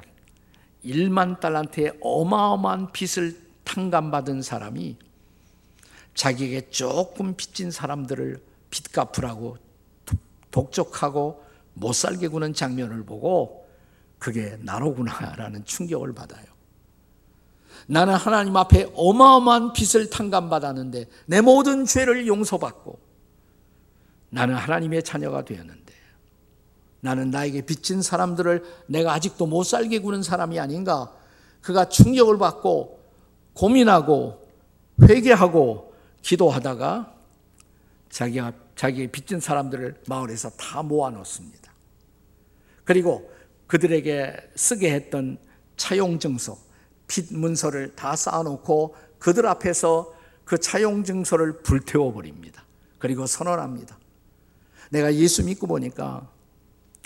1만 0.87 1.39
달란트의 1.39 1.99
어마어마한 2.01 2.91
빚을 2.91 3.39
탕감받은 3.63 4.41
사람이 4.41 4.97
자기에게 6.13 6.69
조금 6.69 7.35
빚진 7.35 7.69
사람들을 7.69 8.41
빚 8.69 8.91
갚으라고 8.91 9.57
독촉하고 10.51 11.43
못 11.73 11.93
살게 11.93 12.27
구는 12.27 12.53
장면을 12.53 13.03
보고 13.03 13.67
그게 14.17 14.57
나로구나라는 14.61 15.65
충격을 15.65 16.13
받아요. 16.13 16.45
나는 17.85 18.15
하나님 18.15 18.57
앞에 18.57 18.89
어마어마한 18.95 19.73
빚을 19.73 20.09
탕감받았는데 20.09 21.05
내 21.27 21.41
모든 21.41 21.85
죄를 21.85 22.27
용서받고 22.27 22.99
나는 24.29 24.55
하나님의 24.55 25.03
자녀가 25.03 25.45
되었는데 25.45 25.93
나는 27.01 27.31
나에게 27.31 27.61
빚진 27.61 28.01
사람들을 28.01 28.63
내가 28.87 29.13
아직도 29.13 29.45
못 29.45 29.63
살게 29.63 29.99
구는 29.99 30.23
사람이 30.23 30.59
아닌가 30.59 31.13
그가 31.61 31.89
충격을 31.89 32.37
받고 32.37 32.99
고민하고 33.53 34.47
회개하고 35.01 35.93
기도하다가 36.21 37.13
자기가 38.09 38.53
자기의 38.75 39.07
빚진 39.07 39.39
사람들을 39.39 40.03
마을에서 40.07 40.49
다 40.51 40.83
모아 40.83 41.09
놓습니다. 41.09 41.73
그리고 42.83 43.31
그들에게 43.67 44.51
쓰게 44.55 44.93
했던 44.93 45.37
차용 45.75 46.19
증서, 46.19 46.57
빚 47.07 47.33
문서를 47.33 47.95
다 47.95 48.15
쌓아 48.15 48.43
놓고 48.43 48.95
그들 49.19 49.45
앞에서 49.47 50.13
그 50.45 50.57
차용 50.57 51.03
증서를 51.03 51.61
불태워 51.61 52.13
버립니다. 52.13 52.63
그리고 52.99 53.25
선언합니다. 53.25 53.97
내가 54.89 55.13
예수 55.13 55.43
믿고 55.43 55.67
보니까 55.67 56.29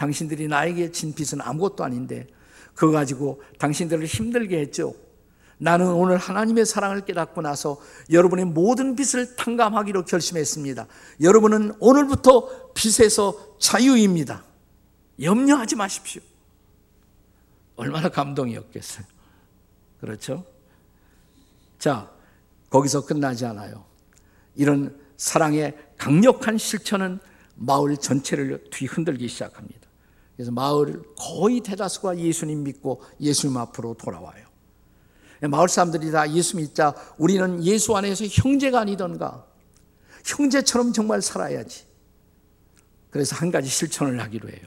당신들이 0.02 0.48
나에게 0.48 0.92
진 0.92 1.14
빚은 1.14 1.42
아무것도 1.42 1.84
아닌데 1.84 2.26
그거 2.74 2.92
가지고 2.92 3.44
당신들을 3.60 4.04
힘들게 4.06 4.60
했죠. 4.60 4.96
나는 5.60 5.94
오늘 5.94 6.18
하나님의 6.18 6.66
사랑을 6.66 7.06
깨닫고 7.06 7.44
나서 7.44 7.80
여러분의 8.10 8.46
모든 8.46 8.96
빚을 8.96 9.36
탕감하기로 9.36 10.06
결심했습니다. 10.06 10.88
여러분은 11.22 11.76
오늘부터 11.80 12.72
빚에서 12.74 13.58
자유입니다. 13.60 14.44
염려하지 15.22 15.76
마십시오. 15.76 16.24
얼마나 17.76 18.10
감동이었겠어요. 18.10 19.06
그렇죠? 20.00 20.44
자, 21.78 22.10
거기서 22.72 23.06
끝나지 23.06 23.46
않아요. 23.46 23.86
이런 24.56 25.00
사랑의 25.18 25.78
강력한 26.00 26.58
실천은 26.58 27.20
마을 27.54 27.98
전체를 27.98 28.64
뒤흔들기 28.72 29.28
시작합니다. 29.28 29.91
그래서 30.36 30.52
마을 30.52 31.02
거의 31.18 31.62
대다수가 31.62 32.18
예수님 32.18 32.64
믿고 32.64 33.02
예수님 33.20 33.58
앞으로 33.58 33.96
돌아와요. 33.96 34.46
마을 35.50 35.68
사람들이 35.68 36.12
다 36.12 36.30
예수 36.32 36.58
믿자 36.58 36.94
우리는 37.18 37.64
예수 37.64 37.96
안에서 37.96 38.26
형제가 38.26 38.82
아니던가 38.82 39.46
형제처럼 40.26 40.94
정말 40.94 41.22
살아야지. 41.22 41.86
그래서 43.10 43.36
한 43.36 43.52
가지 43.52 43.68
실천을 43.68 44.22
하기로 44.22 44.50
해요. 44.50 44.62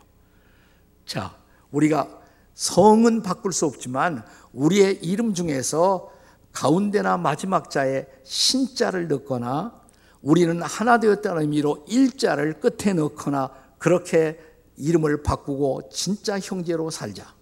자, 1.07 1.37
우리가 1.71 2.21
성은 2.55 3.23
바꿀 3.23 3.53
수 3.53 3.67
없지만 3.67 4.25
우리의 4.53 4.99
이름 5.03 5.35
중에서 5.35 6.11
가운데나 6.53 7.17
마지막 7.17 7.71
자에 7.71 8.07
신자를 8.23 9.09
넣거나 9.09 9.81
우리는 10.23 10.63
하나 10.63 10.99
되었다는 10.99 11.43
의미로 11.43 11.85
일자를 11.89 12.61
끝에 12.61 12.95
넣거나 12.95 13.51
그렇게 13.79 14.39
이름을 14.77 15.23
바꾸고 15.23 15.89
진짜 15.93 16.39
형제로 16.39 16.91
살자. 16.91 17.35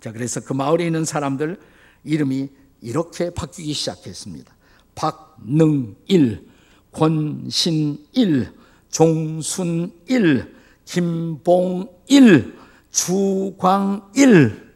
자, 0.00 0.12
그래서 0.12 0.40
그 0.40 0.52
마을에 0.52 0.86
있는 0.86 1.04
사람들 1.04 1.58
이름이 2.04 2.50
이렇게 2.80 3.30
바뀌기 3.30 3.72
시작했습니다. 3.72 4.54
박능일, 4.94 6.48
권신일, 6.92 8.52
종순일, 8.90 10.54
김봉일, 10.84 12.58
주광일. 12.90 14.74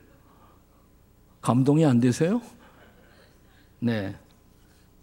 감동이 1.41 1.85
안 1.85 2.01
되세요? 2.01 2.41
네. 3.81 4.17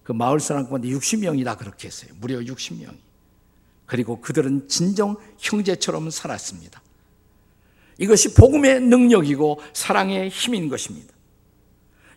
그 0.03 0.11
마을 0.11 0.39
사람 0.39 0.67
가운데 0.67 0.89
60명이 0.89 1.45
다 1.45 1.55
그렇게 1.55 1.87
했어요. 1.87 2.11
무려 2.19 2.39
60명이. 2.39 3.04
그리고 3.85 4.21
그들은 4.21 4.67
진정 4.67 5.15
형제처럼 5.37 6.09
살았습니다. 6.09 6.81
이것이 7.97 8.33
복음의 8.33 8.81
능력이고 8.81 9.61
사랑의 9.73 10.29
힘인 10.29 10.69
것입니다. 10.69 11.13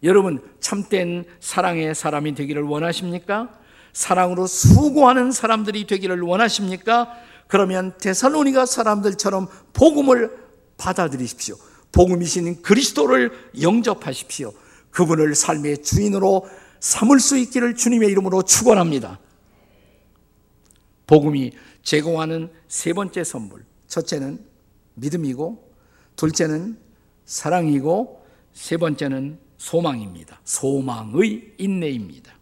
여러분, 0.02 0.40
참된 0.60 1.24
사랑의 1.40 1.94
사람이 1.94 2.34
되기를 2.34 2.62
원하십니까? 2.62 3.50
사랑으로 3.92 4.46
수고하는 4.46 5.32
사람들이 5.32 5.86
되기를 5.86 6.20
원하십니까? 6.20 7.12
그러면 7.48 7.94
데살로니가 7.98 8.66
사람들처럼 8.66 9.48
복음을 9.72 10.36
받아들이십시오. 10.76 11.56
복음이신 11.92 12.62
그리스도를 12.62 13.32
영접하십시오. 13.60 14.52
그분을 14.90 15.34
삶의 15.34 15.82
주인으로 15.82 16.48
삼을 16.80 17.18
수 17.18 17.36
있기를 17.36 17.74
주님의 17.74 18.08
이름으로 18.10 18.42
축원합니다. 18.42 19.18
복음이 21.08 21.52
제공하는 21.82 22.52
세 22.68 22.92
번째 22.92 23.24
선물. 23.24 23.64
첫째는 23.88 24.44
믿음이고 24.94 25.74
둘째는 26.14 26.78
사랑이고 27.24 28.24
세 28.52 28.76
번째는 28.76 29.40
소망입니다. 29.56 30.40
소망의 30.44 31.54
인내입니다. 31.58 32.32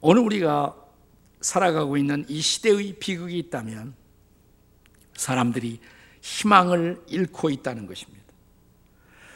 오늘 0.00 0.22
우리가 0.22 0.76
살아가고 1.40 1.96
있는 1.96 2.24
이 2.28 2.40
시대의 2.40 2.94
비극이 3.00 3.36
있다면 3.38 3.94
사람들이 5.16 5.80
희망을 6.20 7.02
잃고 7.08 7.50
있다는 7.50 7.86
것입니다. 7.86 8.22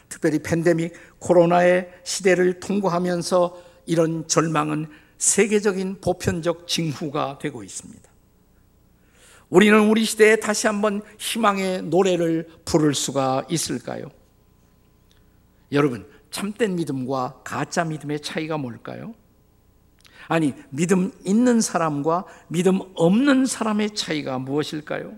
특별히 0.07 0.39
팬데믹 0.39 0.93
코로나의 1.19 1.91
시대를 2.03 2.59
통과하면서 2.59 3.61
이런 3.87 4.27
절망은 4.27 4.87
세계적인 5.21 6.01
보편적 6.01 6.67
징후가 6.67 7.37
되고 7.39 7.63
있습니다. 7.63 8.09
우리는 9.49 9.87
우리 9.87 10.03
시대에 10.03 10.37
다시 10.37 10.65
한번 10.65 11.03
희망의 11.19 11.83
노래를 11.83 12.49
부를 12.65 12.95
수가 12.95 13.45
있을까요? 13.47 14.09
여러분, 15.71 16.07
참된 16.31 16.75
믿음과 16.75 17.41
가짜 17.43 17.83
믿음의 17.83 18.21
차이가 18.21 18.57
뭘까요? 18.57 19.13
아니, 20.27 20.55
믿음 20.71 21.11
있는 21.23 21.61
사람과 21.61 22.25
믿음 22.47 22.79
없는 22.95 23.45
사람의 23.45 23.93
차이가 23.93 24.39
무엇일까요? 24.39 25.15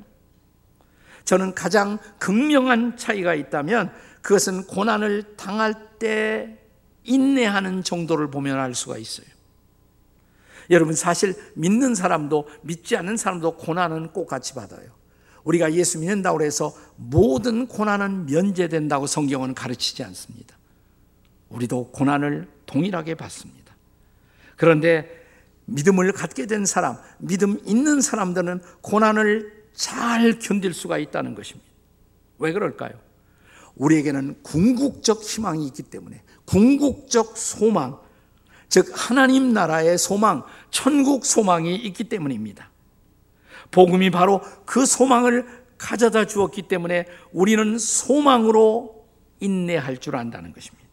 저는 1.23 1.55
가장 1.55 1.97
극명한 2.19 2.97
차이가 2.97 3.33
있다면 3.35 3.93
그것은 4.21 4.67
고난을 4.67 5.37
당할 5.37 5.97
때 5.97 6.59
인내하는 7.03 7.83
정도를 7.83 8.29
보면 8.29 8.59
알 8.59 8.75
수가 8.75 8.97
있어요. 8.97 9.32
여러분, 10.69 10.95
사실 10.95 11.35
믿는 11.55 11.95
사람도 11.95 12.47
믿지 12.61 12.95
않는 12.97 13.17
사람도 13.17 13.57
고난은 13.57 14.11
꼭 14.11 14.27
같이 14.27 14.53
받아요. 14.53 14.89
우리가 15.43 15.73
예수 15.73 15.99
믿는다고 15.99 16.41
해서 16.41 16.73
모든 16.95 17.67
고난은 17.67 18.25
면제된다고 18.25 19.07
성경은 19.07 19.53
가르치지 19.53 20.03
않습니다. 20.03 20.57
우리도 21.49 21.91
고난을 21.91 22.47
동일하게 22.65 23.15
받습니다. 23.15 23.75
그런데 24.55 25.23
믿음을 25.65 26.11
갖게 26.11 26.45
된 26.45 26.65
사람, 26.65 26.97
믿음 27.19 27.59
있는 27.65 28.01
사람들은 28.01 28.61
고난을 28.81 29.63
잘 29.73 30.39
견딜 30.39 30.73
수가 30.73 30.97
있다는 30.97 31.35
것입니다. 31.35 31.69
왜 32.39 32.51
그럴까요? 32.53 32.91
우리에게는 33.75 34.43
궁극적 34.43 35.23
희망이 35.23 35.65
있기 35.67 35.83
때문에 35.83 36.21
궁극적 36.45 37.37
소망, 37.37 37.99
즉 38.73 38.91
하나님 38.91 39.53
나라의 39.53 39.99
소망, 39.99 40.41
천국 40.71 41.27
소망이 41.27 41.75
있기 41.75 42.05
때문입니다. 42.05 42.71
복음이 43.69 44.09
바로 44.09 44.41
그 44.65 44.87
소망을 44.87 45.45
가져다 45.77 46.25
주었기 46.25 46.63
때문에 46.63 47.05
우리는 47.31 47.77
소망으로 47.77 49.05
인내할 49.39 49.99
줄 49.99 50.15
안다는 50.15 50.53
것입니다. 50.53 50.89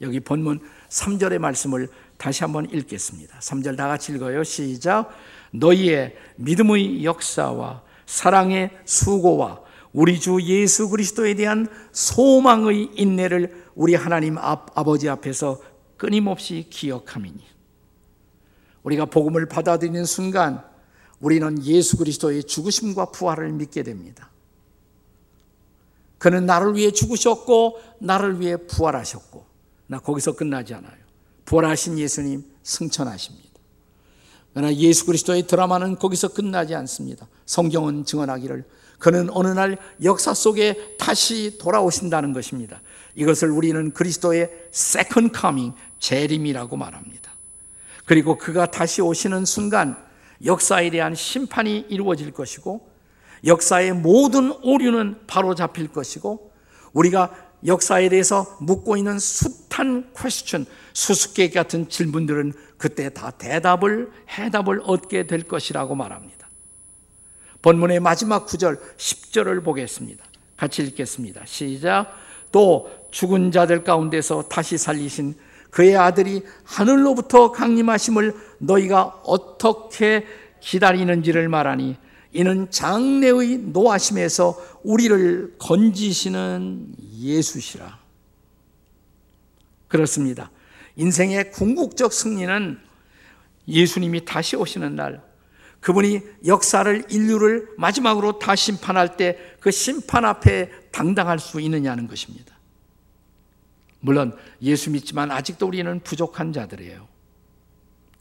여기 0.00 0.18
본문 0.18 0.58
3절의 0.88 1.38
말씀을 1.38 1.86
다시 2.16 2.42
한번 2.42 2.68
읽겠습니다. 2.68 3.38
3절 3.38 3.76
다 3.76 3.86
같이 3.86 4.10
읽어요. 4.10 4.42
시작. 4.42 5.10
너희의 5.52 6.16
믿음의 6.34 7.04
역사와 7.04 7.82
사랑의 8.06 8.70
수고와 8.84 9.60
우리 9.92 10.18
주 10.18 10.42
예수 10.42 10.88
그리스도에 10.88 11.34
대한 11.34 11.68
소망의 11.92 12.90
인내를 12.96 13.66
우리 13.76 13.94
하나님 13.94 14.36
앞, 14.36 14.76
아버지 14.76 15.08
앞에서 15.08 15.60
끊임없이 16.02 16.66
기억함이니 16.68 17.44
우리가 18.82 19.04
복음을 19.04 19.46
받아들이는 19.46 20.04
순간 20.04 20.64
우리는 21.20 21.64
예수 21.64 21.96
그리스도의 21.96 22.42
죽으심과 22.42 23.12
부활을 23.12 23.52
믿게 23.52 23.84
됩니다. 23.84 24.28
그는 26.18 26.44
나를 26.44 26.74
위해 26.74 26.90
죽으셨고 26.90 27.78
나를 28.00 28.40
위해 28.40 28.56
부활하셨고 28.56 29.46
나 29.86 30.00
거기서 30.00 30.34
끝나지 30.34 30.74
않아요. 30.74 30.96
부활하신 31.44 32.00
예수님 32.00 32.50
승천하십니다. 32.64 33.50
그러나 34.54 34.74
예수 34.74 35.06
그리스도의 35.06 35.46
드라마는 35.46 36.00
거기서 36.00 36.32
끝나지 36.32 36.74
않습니다. 36.74 37.28
성경은 37.46 38.06
증언하기를 38.06 38.64
그는 38.98 39.30
어느 39.30 39.48
날 39.48 39.78
역사 40.02 40.34
속에 40.34 40.96
다시 40.98 41.58
돌아오신다는 41.58 42.32
것입니다. 42.32 42.82
이것을 43.14 43.50
우리는 43.50 43.92
그리스도의 43.92 44.50
second 44.72 45.38
coming, 45.38 45.76
재림이라고 46.02 46.76
말합니다. 46.76 47.32
그리고 48.04 48.36
그가 48.36 48.66
다시 48.66 49.00
오시는 49.00 49.44
순간 49.44 49.96
역사에 50.44 50.90
대한 50.90 51.14
심판이 51.14 51.86
이루어질 51.88 52.32
것이고 52.32 52.90
역사의 53.46 53.92
모든 53.92 54.52
오류는 54.62 55.26
바로 55.28 55.54
잡힐 55.54 55.88
것이고 55.88 56.52
우리가 56.92 57.32
역사에 57.64 58.08
대해서 58.08 58.58
묻고 58.60 58.96
있는 58.96 59.20
숱한 59.20 60.12
퀘스천, 60.16 60.66
수수께끼 60.92 61.54
같은 61.54 61.88
질문들은 61.88 62.52
그때 62.76 63.08
다 63.10 63.30
대답을 63.30 64.10
해답을 64.28 64.82
얻게 64.84 65.28
될 65.28 65.44
것이라고 65.44 65.94
말합니다. 65.94 66.48
본문의 67.62 68.00
마지막 68.00 68.46
구절 68.46 68.80
10절을 68.96 69.62
보겠습니다. 69.64 70.24
같이 70.56 70.82
읽겠습니다. 70.82 71.42
시작. 71.46 72.12
또 72.50 72.90
죽은 73.12 73.52
자들 73.52 73.84
가운데서 73.84 74.48
다시 74.48 74.76
살리신 74.76 75.36
그의 75.72 75.96
아들이 75.96 76.42
하늘로부터 76.62 77.50
강림하심을 77.50 78.34
너희가 78.58 79.22
어떻게 79.24 80.26
기다리는지를 80.60 81.48
말하니 81.48 81.96
이는 82.32 82.70
장래의 82.70 83.58
노하심에서 83.58 84.80
우리를 84.84 85.56
건지시는 85.58 86.94
예수시라. 87.18 87.98
그렇습니다. 89.88 90.50
인생의 90.96 91.50
궁극적 91.52 92.12
승리는 92.12 92.78
예수님이 93.66 94.24
다시 94.24 94.56
오시는 94.56 94.94
날, 94.94 95.22
그분이 95.80 96.20
역사를, 96.46 97.04
인류를 97.10 97.68
마지막으로 97.76 98.38
다 98.38 98.54
심판할 98.54 99.16
때 99.16 99.52
그 99.62 99.70
심판 99.70 100.24
앞에 100.24 100.70
당당할 100.90 101.38
수 101.38 101.60
있느냐는 101.60 102.08
것입니다. 102.08 102.51
물론 104.02 104.36
예수 104.60 104.90
믿지만 104.90 105.30
아직도 105.30 105.66
우리는 105.66 106.00
부족한 106.00 106.52
자들이에요. 106.52 107.08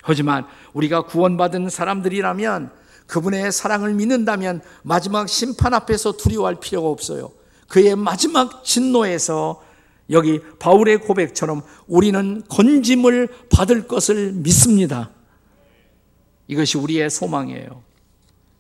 하지만 0.04 0.46
우리가 0.74 1.04
구원받은 1.06 1.70
사람들이라면 1.70 2.72
그분의 3.08 3.52
사랑을 3.52 3.94
믿는다면 3.94 4.62
마지막 4.84 5.28
심판 5.28 5.74
앞에서 5.74 6.14
두려워할 6.14 6.56
필요가 6.60 6.88
없어요. 6.88 7.32
그의 7.68 7.96
마지막 7.96 8.64
진노에서 8.64 9.64
여기 10.12 10.40
바울의 10.60 11.00
고백처럼 11.00 11.62
우리는 11.88 12.44
건짐을 12.48 13.28
받을 13.50 13.88
것을 13.88 14.34
믿습니다. 14.34 15.10
이것이 16.48 16.78
우리의 16.78 17.10
소망이에요. 17.10 17.84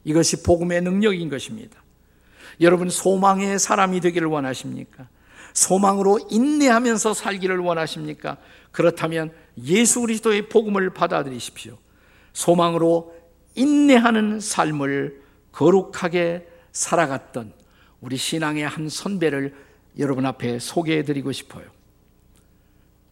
이것이 0.06 0.44
복음의 0.44 0.82
능력인 0.82 1.30
것입니다. 1.30 1.82
여러분 2.62 2.90
소망의 2.90 3.60
사람이 3.60 4.00
되기를 4.00 4.28
원하십니까? 4.28 5.08
소망으로 5.54 6.20
인내하면서 6.30 7.14
살기를 7.14 7.60
원하십니까? 7.60 8.38
그렇다면 8.72 9.32
예수 9.64 10.02
그리스도의 10.02 10.50
복음을 10.50 10.90
받아들이십시오. 10.92 11.78
소망으로 12.34 13.14
인내하는 13.56 14.40
삶을 14.40 15.22
거룩하게 15.52 16.48
살아갔던 16.72 17.54
우리 18.00 18.18
신앙의 18.18 18.68
한 18.68 18.90
선배를 18.90 19.54
여러분 20.00 20.26
앞에 20.26 20.60
소개해 20.60 21.04
드리고 21.04 21.32
싶어요. 21.32 21.66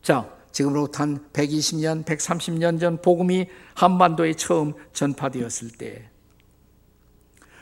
자, 0.02 0.34
지금으로부터 0.52 1.04
한 1.04 1.30
120년, 1.34 2.06
130년 2.06 2.80
전 2.80 3.02
복음이 3.02 3.48
한반도에 3.76 4.34
처음 4.34 4.74
전파되었을 4.94 5.72
때 5.72 6.10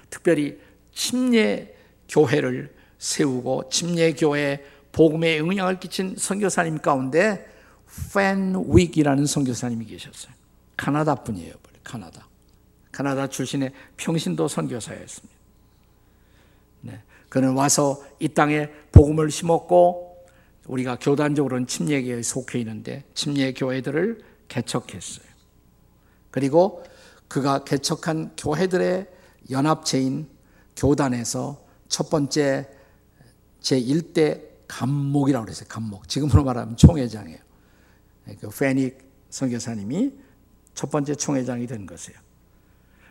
특별히 0.09 0.59
침례 0.93 1.75
교회를 2.07 2.76
세우고 2.99 3.69
침례 3.69 4.13
교회 4.13 4.63
복음에 4.91 5.37
영향을 5.37 5.79
끼친 5.79 6.15
선교사님 6.17 6.79
가운데 6.79 7.47
팬 8.13 8.55
윅이라는 8.55 9.25
선교사님이 9.25 9.85
계셨어요. 9.85 10.33
카나다 10.75 11.15
분이에요, 11.15 11.53
카나다. 11.83 12.27
카나다 12.91 13.27
출신의 13.27 13.71
평신도 13.97 14.47
선교사였습니다. 14.47 15.35
네. 16.81 17.01
그는 17.29 17.53
와서 17.53 18.03
이 18.19 18.27
땅에 18.27 18.69
복음을 18.91 19.29
심었고 19.29 20.25
우리가 20.65 20.97
교단적으로는 20.99 21.67
침례교회에 21.67 22.21
속해 22.23 22.59
있는데 22.59 23.03
침례교회들을 23.13 24.21
개척했어요. 24.47 25.27
그리고 26.31 26.83
그가 27.27 27.63
개척한 27.63 28.35
교회들의 28.37 29.07
연합체인 29.51 30.27
교단에서 30.75 31.63
첫 31.87 32.09
번째 32.09 32.67
제1대 33.61 34.41
감목이라고 34.67 35.45
그랬어요. 35.45 35.67
감목. 35.69 36.07
지금으로 36.07 36.43
말하면 36.43 36.77
총회장이에요. 36.77 37.39
그 38.39 38.49
페닉 38.49 38.99
선교사님이 39.29 40.13
첫 40.73 40.89
번째 40.91 41.15
총회장이 41.15 41.67
된 41.67 41.85
것이에요. 41.85 42.17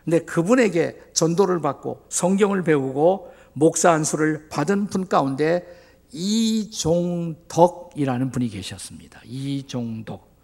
근데 0.04 0.20
그분에게 0.20 1.10
전도를 1.14 1.60
받고 1.60 2.04
성경을 2.08 2.62
배우고 2.62 3.34
목사 3.54 3.90
안수를 3.90 4.48
받은 4.48 4.86
분 4.86 5.08
가운데 5.08 5.66
이종덕이라는 6.12 8.30
분이 8.30 8.48
계셨습니다. 8.50 9.20
이종덕. 9.24 10.36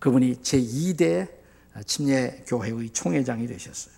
그분이 0.00 0.34
제2대 0.36 1.28
침례교회의 1.86 2.90
총회장이 2.90 3.46
되셨어요. 3.46 3.94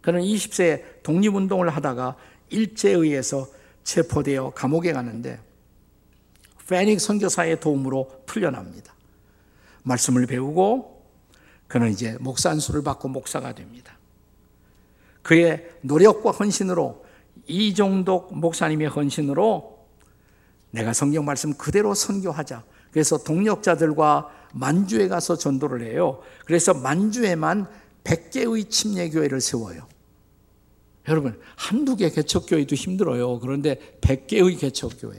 그는 0.00 0.22
20세에 0.22 1.02
독립운동을 1.02 1.68
하다가 1.68 2.16
일제에 2.48 2.92
의해서 2.92 3.46
체포되어 3.84 4.50
감옥에 4.50 4.92
가는데 4.92 5.40
페닉 6.68 7.00
선교사의 7.00 7.60
도움으로 7.60 8.22
풀려납니다. 8.26 8.94
말씀을 9.82 10.26
배우고 10.26 11.04
그는 11.66 11.90
이제 11.90 12.16
목사 12.20 12.50
안수를 12.50 12.82
받고 12.82 13.08
목사가 13.08 13.54
됩니다. 13.54 13.98
그의 15.22 15.70
노력과 15.82 16.30
헌신으로 16.30 17.04
이종독 17.46 18.36
목사님의 18.36 18.88
헌신으로 18.88 19.78
내가 20.70 20.92
성경 20.92 21.24
말씀 21.24 21.54
그대로 21.54 21.94
선교하자. 21.94 22.64
그래서 22.92 23.18
동력자들과 23.18 24.30
만주에 24.52 25.08
가서 25.08 25.36
전도를 25.36 25.82
해요. 25.82 26.20
그래서 26.44 26.74
만주에만 26.74 27.68
100개의 28.04 28.70
침례교회를 28.70 29.40
세워요. 29.40 29.86
여러분, 31.08 31.40
한두 31.56 31.96
개 31.96 32.10
개척교회도 32.10 32.74
힘들어요. 32.76 33.40
그런데 33.40 33.76
100개의 34.00 34.58
개척교회. 34.58 35.18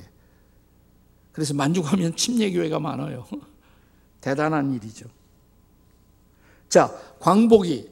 그래서 1.32 1.54
만주 1.54 1.82
가면 1.82 2.16
침례교회가 2.16 2.80
많아요. 2.80 3.26
대단한 4.22 4.74
일이죠. 4.74 5.08
자, 6.70 6.94
광복이 7.20 7.90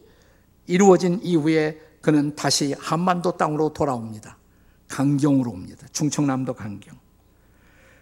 이루어진 0.68 1.20
이후에 1.24 1.82
그는 2.02 2.36
다시 2.36 2.74
한반도 2.78 3.36
땅으로 3.36 3.74
돌아옵니다. 3.74 4.38
강경으로 4.88 5.52
옵니다. 5.52 5.88
충청남도 5.92 6.54
강경. 6.54 6.98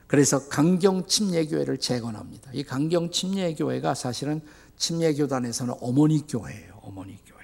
그래서 0.08 0.48
강경 0.48 1.08
침례교회를 1.08 1.80
재건합니다. 1.80 2.52
이 2.54 2.64
강경 2.64 3.12
침례교회가 3.12 3.94
사실은 3.94 4.42
침례교단에서는 4.78 5.76
어머니 5.82 6.26
교회예요. 6.28 6.80
어머니 6.82 7.18
교회. 7.26 7.37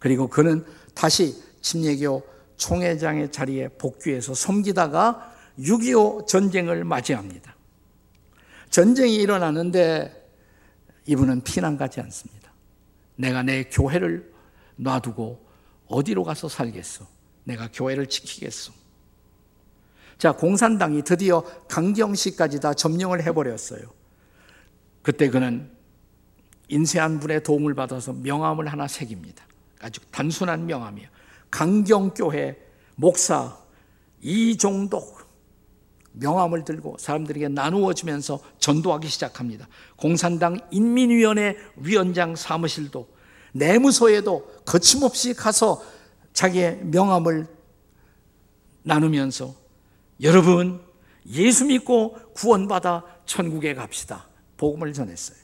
그리고 0.00 0.26
그는 0.26 0.64
다시 0.94 1.40
침례교 1.60 2.26
총회장의 2.56 3.30
자리에 3.30 3.68
복귀해서 3.68 4.34
섬기다가 4.34 5.32
6.25 5.60 6.26
전쟁을 6.26 6.84
맞이합니다. 6.84 7.54
전쟁이 8.70 9.16
일어나는데 9.16 10.16
이분은 11.06 11.42
피난 11.42 11.76
가지 11.76 12.00
않습니다. 12.00 12.52
내가 13.16 13.42
내 13.42 13.64
교회를 13.64 14.32
놔두고 14.76 15.46
어디로 15.86 16.24
가서 16.24 16.48
살겠어? 16.48 17.06
내가 17.44 17.68
교회를 17.72 18.06
지키겠어. 18.06 18.72
자, 20.18 20.32
공산당이 20.32 21.02
드디어 21.02 21.42
강경시까지 21.68 22.60
다 22.60 22.74
점령을 22.74 23.22
해버렸어요. 23.24 23.82
그때 25.02 25.28
그는 25.30 25.70
인쇄한 26.68 27.18
분의 27.18 27.42
도움을 27.42 27.74
받아서 27.74 28.12
명함을 28.12 28.68
하나 28.68 28.86
새깁니다. 28.86 29.44
아주 29.80 30.00
단순한 30.10 30.66
명함이에요. 30.66 31.08
강경교회 31.50 32.56
목사 32.96 33.56
이종독 34.20 35.20
명함을 36.12 36.64
들고 36.64 36.96
사람들에게 36.98 37.48
나누어 37.48 37.94
주면서 37.94 38.40
전도하기 38.58 39.08
시작합니다. 39.08 39.68
공산당 39.96 40.58
인민위원회 40.70 41.56
위원장 41.76 42.36
사무실도 42.36 43.08
내무소에도 43.52 44.62
거침없이 44.64 45.34
가서 45.34 45.82
자기의 46.32 46.80
명함을 46.84 47.46
나누면서 48.82 49.54
여러분 50.22 50.80
예수 51.26 51.64
믿고 51.66 52.16
구원받아 52.34 53.04
천국에 53.26 53.74
갑시다. 53.74 54.28
복음을 54.56 54.92
전했어요. 54.92 55.39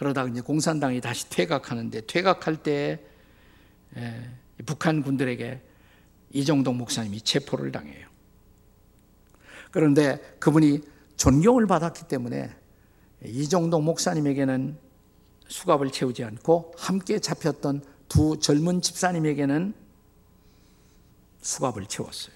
그러다가 0.00 0.30
이제 0.30 0.40
공산당이 0.40 1.02
다시 1.02 1.28
퇴각하는데 1.28 2.06
퇴각할 2.06 2.62
때 2.62 3.04
북한 4.64 5.02
군들에게 5.02 5.60
이정동 6.30 6.78
목사님이 6.78 7.20
체포를 7.20 7.70
당해요. 7.70 8.08
그런데 9.70 10.18
그분이 10.38 10.80
존경을 11.18 11.66
받았기 11.66 12.08
때문에 12.08 12.50
이정동 13.26 13.84
목사님에게는 13.84 14.78
수갑을 15.48 15.90
채우지 15.92 16.24
않고 16.24 16.72
함께 16.78 17.18
잡혔던 17.18 17.84
두 18.08 18.38
젊은 18.40 18.80
집사님에게는 18.80 19.74
수갑을 21.42 21.84
채웠어요. 21.84 22.34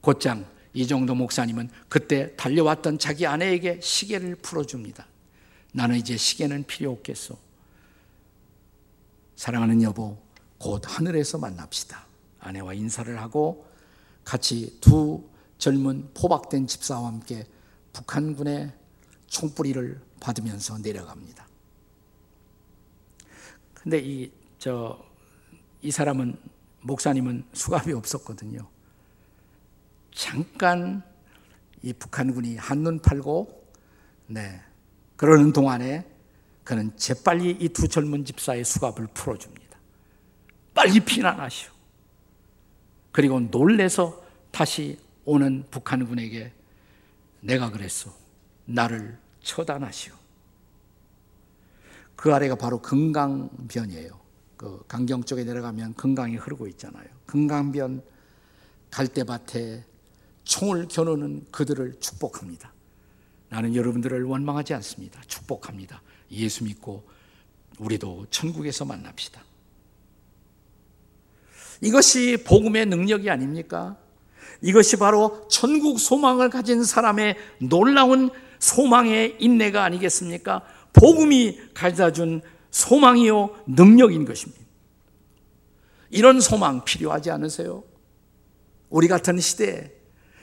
곧장 0.00 0.44
이정동 0.74 1.18
목사님은 1.18 1.70
그때 1.88 2.34
달려왔던 2.34 2.98
자기 2.98 3.28
아내에게 3.28 3.78
시계를 3.80 4.34
풀어줍니다. 4.34 5.06
나는 5.76 5.96
이제 5.96 6.16
시계는 6.16 6.64
필요 6.64 6.90
없겠소. 6.90 7.36
사랑하는 9.36 9.82
여보, 9.82 10.16
곧 10.58 10.80
하늘에서 10.86 11.36
만납시다. 11.36 12.06
아내와 12.40 12.72
인사를 12.72 13.20
하고 13.20 13.70
같이 14.24 14.78
두 14.80 15.28
젊은 15.58 16.08
포박된 16.14 16.66
집사와 16.66 17.08
함께 17.08 17.44
북한군의 17.92 18.72
총뿌리를 19.26 20.00
받으면서 20.18 20.78
내려갑니다. 20.78 21.46
근데 23.74 23.98
이, 23.98 24.32
저, 24.58 24.98
이 25.82 25.90
사람은, 25.90 26.38
목사님은 26.80 27.44
수갑이 27.52 27.92
없었거든요. 27.92 28.66
잠깐 30.14 31.02
이 31.82 31.92
북한군이 31.92 32.56
한눈 32.56 32.98
팔고, 32.98 33.70
네, 34.28 34.62
그러는 35.16 35.52
동안에 35.52 36.06
그는 36.64 36.96
재빨리 36.96 37.58
이 37.60 37.68
두 37.68 37.88
젊은 37.88 38.24
집사의 38.24 38.64
수갑을 38.64 39.08
풀어줍니다. 39.14 39.78
빨리 40.74 41.00
피난하시오. 41.00 41.70
그리고 43.12 43.40
놀래서 43.40 44.22
다시 44.50 44.98
오는 45.24 45.64
북한군에게 45.70 46.52
내가 47.40 47.70
그랬어. 47.70 48.12
나를 48.66 49.18
처단하시오. 49.42 50.12
그 52.16 52.34
아래가 52.34 52.56
바로 52.56 52.80
금강변이에요. 52.82 54.18
그 54.56 54.82
강경 54.88 55.24
쪽에 55.24 55.44
내려가면 55.44 55.94
금강이 55.94 56.36
흐르고 56.36 56.66
있잖아요. 56.68 57.06
금강변 57.26 58.02
갈대밭에 58.90 59.84
총을 60.44 60.88
겨누는 60.88 61.46
그들을 61.52 62.00
축복합니다. 62.00 62.72
나는 63.48 63.74
여러분들을 63.74 64.24
원망하지 64.24 64.74
않습니다. 64.74 65.20
축복합니다. 65.26 66.02
예수 66.32 66.64
믿고 66.64 67.04
우리도 67.78 68.26
천국에서 68.30 68.84
만납시다. 68.84 69.44
이것이 71.80 72.42
복음의 72.44 72.86
능력이 72.86 73.28
아닙니까? 73.30 73.96
이것이 74.62 74.96
바로 74.96 75.46
천국 75.48 76.00
소망을 76.00 76.48
가진 76.48 76.82
사람의 76.82 77.36
놀라운 77.60 78.30
소망의 78.58 79.36
인내가 79.38 79.84
아니겠습니까? 79.84 80.62
복음이 80.92 81.58
가져다 81.74 82.12
준 82.12 82.40
소망이요, 82.70 83.64
능력인 83.66 84.24
것입니다. 84.24 84.64
이런 86.10 86.40
소망 86.40 86.84
필요하지 86.84 87.30
않으세요? 87.30 87.84
우리 88.88 89.08
같은 89.08 89.38
시대에 89.38 89.95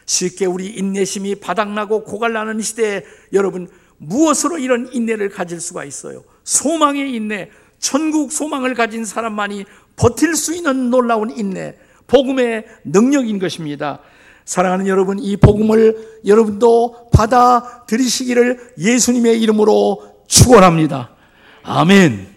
쉽게 0.06 0.46
우리 0.46 0.68
인내심이 0.68 1.36
바닥나고 1.36 2.04
고갈나는 2.04 2.62
시대에 2.62 3.04
여러분 3.32 3.70
무엇으로 3.98 4.58
이런 4.58 4.89
인내를 4.92 5.30
가질 5.30 5.60
수가 5.62 5.86
있어요? 5.86 6.24
소망의 6.44 7.13
인내, 7.13 7.50
천국 7.80 8.32
소망을 8.32 8.74
가진 8.74 9.06
사람만이 9.06 9.66
버틸 9.96 10.36
수 10.36 10.56
있는 10.56 10.89
놀라운 10.89 11.30
인내, 11.30 11.76
복음의 12.08 12.66
능력인 12.84 13.39
것입니다. 13.39 14.00
사랑하는 14.46 14.88
여러분, 14.88 15.20
이 15.20 15.38
복음을 15.38 16.20
여러분도 16.26 17.10
받아들이시기를 17.13 18.74
예수님의 18.78 19.42
이름으로 19.42 20.26
축원합니다. 20.28 21.16
아멘. 21.63 22.34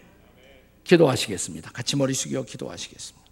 기도하시겠습니다. 0.85 1.71
같이 1.73 1.97
머리 1.97 2.15
숙여 2.15 2.45
기도하시겠습니다. 2.45 3.26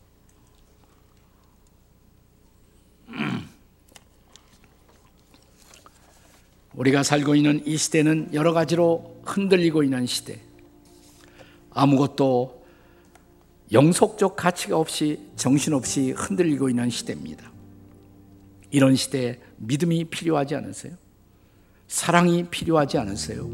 우리가 6.77 7.03
살고 7.03 7.35
있는 7.35 7.63
이 7.67 7.77
시대는 7.77 8.31
여러 8.33 8.53
가지로 8.53 9.21
흔들리고 9.25 9.83
있는 9.83 10.07
시대. 10.07 10.41
아무것도 11.71 12.65
영속적 13.73 14.37
가치가 14.37 14.77
없이 14.77 15.21
정신없이 15.37 16.13
흔들리고 16.13 16.69
있는 16.69 16.91
시대입니다. 16.91 17.51
이런 18.71 18.97
시대에 18.97 19.39
믿음이 19.57 20.07
필요하지 20.07 20.57
않으세요? 20.57 20.95
사랑이 21.87 22.45
필요하지 22.51 22.99
않으세요? 22.99 23.49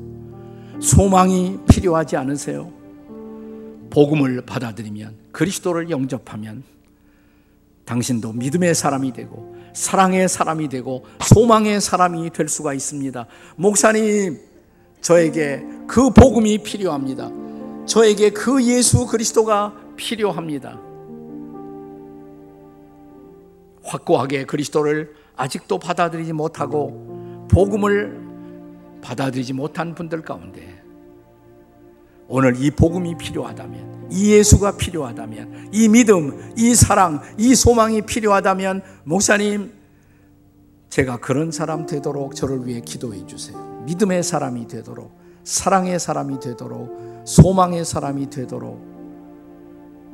소망이 0.81 1.59
필요하지 1.71 2.17
않으세요? 2.17 2.73
복음을 3.91 4.41
받아들이면 4.47 5.17
그리스도를 5.33 5.91
영접하면 5.91 6.63
당신도 7.85 8.33
믿음의 8.33 8.75
사람이 8.75 9.13
되고 9.13 9.60
사랑의 9.73 10.29
사람이 10.29 10.69
되고 10.69 11.05
소망의 11.21 11.81
사람이 11.81 12.31
될 12.31 12.49
수가 12.49 12.75
있습니다. 12.75 13.27
목사님, 13.57 14.39
저에게 15.01 15.65
그 15.87 16.11
복음이 16.11 16.59
필요합니다. 16.59 17.31
저에게 17.87 18.31
그 18.31 18.63
예수 18.65 19.07
그리스도가 19.07 19.75
필요합니다. 19.97 20.79
확고하게 23.83 24.45
그리스도를 24.45 25.15
아직도 25.37 25.79
받아들이지 25.79 26.33
못하고 26.33 27.47
복음을 27.51 28.21
받아들이지 29.03 29.53
못한 29.55 29.95
분들 29.95 30.23
가운데 30.23 30.81
오늘 32.29 32.63
이 32.63 32.71
복음이 32.71 33.17
필요하다면 33.17 34.00
이 34.11 34.33
예수가 34.33 34.77
필요하다면 34.77 35.71
이 35.73 35.89
믿음, 35.89 36.53
이 36.57 36.75
사랑, 36.75 37.23
이 37.39 37.55
소망이 37.55 38.03
필요하다면 38.03 38.83
목사님 39.05 39.73
제가 40.89 41.21
그런 41.21 41.53
사람 41.53 41.87
되도록 41.87 42.35
저를 42.35 42.67
위해 42.67 42.81
기도해 42.81 43.27
주세요. 43.27 43.57
믿음의 43.87 44.23
사람이 44.23 44.67
되도록 44.67 45.13
사랑의 45.45 45.99
사람이 45.99 46.41
되도록 46.41 47.23
소망의 47.25 47.85
사람이 47.85 48.29
되도록 48.31 48.91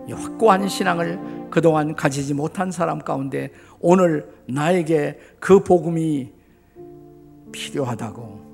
확고한 0.09 0.69
신앙을 0.69 1.49
그동안 1.51 1.95
가지지 1.95 2.35
못한 2.35 2.71
사람 2.71 2.99
가운데 3.01 3.51
오늘 3.81 4.33
나에게 4.47 5.19
그 5.41 5.65
복음이 5.65 6.31
필요하다고 7.51 8.47